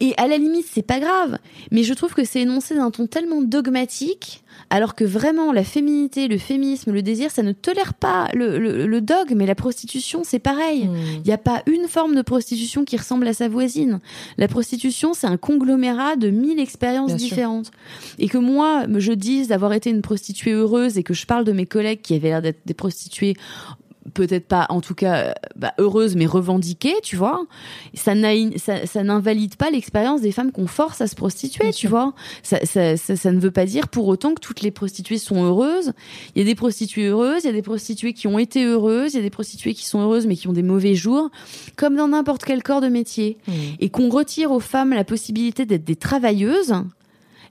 [0.00, 1.38] Et à la limite, c'est pas grave.
[1.70, 6.28] Mais je trouve que c'est énoncé d'un ton tellement dogmatique, alors que vraiment, la féminité,
[6.28, 9.40] le féminisme, le désir, ça ne tolère pas le, le, le dogme.
[9.40, 10.84] Et la prostitution, c'est pareil.
[10.84, 10.96] Mmh.
[11.16, 14.00] Il n'y a pas une forme de prostitution qui ressemble à sa voisine.
[14.38, 17.28] La prostitution, c'est un conglomérat de mille expériences Bien sûr.
[17.28, 17.70] différentes.
[18.18, 21.52] Et que moi, je dise d'avoir été une prostituée heureuse et que je parle de
[21.52, 23.34] mes collègues qui avaient l'air d'être des prostituées
[24.16, 27.44] peut-être pas en tout cas euh, bah, heureuses mais revendiquées tu vois
[27.94, 31.70] ça n'a- ça, ça n'invalide pas l'expérience des femmes qu'on force à se prostituer Bien
[31.72, 31.90] tu sûr.
[31.90, 35.18] vois ça, ça, ça, ça ne veut pas dire pour autant que toutes les prostituées
[35.18, 35.92] sont heureuses
[36.34, 39.14] il y a des prostituées heureuses il y a des prostituées qui ont été heureuses
[39.14, 41.30] il y a des prostituées qui sont heureuses mais qui ont des mauvais jours
[41.76, 43.52] comme dans n'importe quel corps de métier Mmh.
[43.80, 46.74] et qu'on retire aux femmes la possibilité d'être des travailleuses,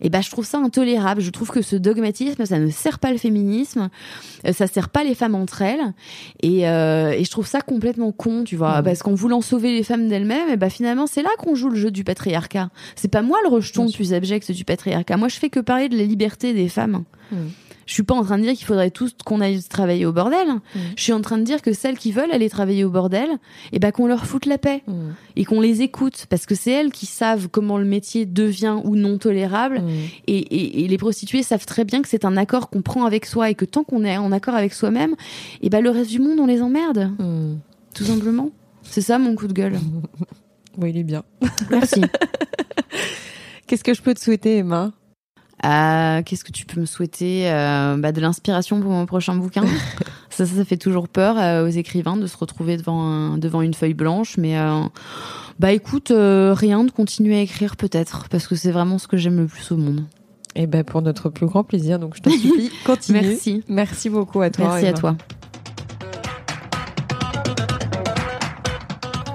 [0.01, 1.21] et ben je trouve ça intolérable.
[1.21, 3.89] Je trouve que ce dogmatisme, ça ne sert pas le féminisme,
[4.45, 5.93] euh, ça sert pas les femmes entre elles,
[6.41, 9.83] et, euh, et je trouve ça complètement con, tu vois, parce qu'en voulant sauver les
[9.83, 12.69] femmes d'elles-mêmes, et ben finalement c'est là qu'on joue le jeu du patriarcat.
[12.95, 13.97] C'est pas moi le rejeton sûr.
[13.97, 15.17] plus abject du patriarcat.
[15.17, 17.03] Moi je fais que parler de la liberté des femmes.
[17.31, 17.51] Mhm.
[17.85, 20.47] Je suis pas en train de dire qu'il faudrait tous qu'on aille travailler au bordel.
[20.95, 23.29] Je suis en train de dire que celles qui veulent aller travailler au bordel,
[23.71, 24.93] et ben qu'on leur foute la paix Mmh.
[25.35, 28.95] et qu'on les écoute parce que c'est elles qui savent comment le métier devient ou
[28.95, 29.89] non tolérable Mmh.
[30.27, 33.25] et, et- et les prostituées savent très bien que c'est un accord qu'on prend avec
[33.25, 35.15] soi et que tant qu'on est en accord avec soi-même
[35.61, 37.55] et ben le reste du monde on les emmerde Mmh.
[37.93, 38.49] tout simplement
[38.81, 39.79] c'est ça mon coup de gueule
[40.77, 41.23] Oui, il est bien.
[41.69, 42.01] merci
[43.67, 44.91] Qu'est-ce que je peux te souhaiter, Emma?
[45.65, 49.63] Euh, qu'est-ce que tu peux me souhaiter Euh, bah, de l'inspiration pour mon prochain bouquin
[50.29, 53.61] ça, ça ça fait toujours peur euh, aux écrivains de se retrouver devant un- devant
[53.61, 54.55] une feuille blanche mais
[55.59, 59.37] bah écoute rien de continuer à écrire peut-être parce que c'est vraiment ce que j'aime
[59.37, 60.03] le plus au monde
[60.55, 63.21] Eh ben, pour notre plus grand plaisir, donc je t'en supplie, continue.
[63.21, 64.65] merci Merci beaucoup à toi.
[64.67, 65.15] Merci à toi.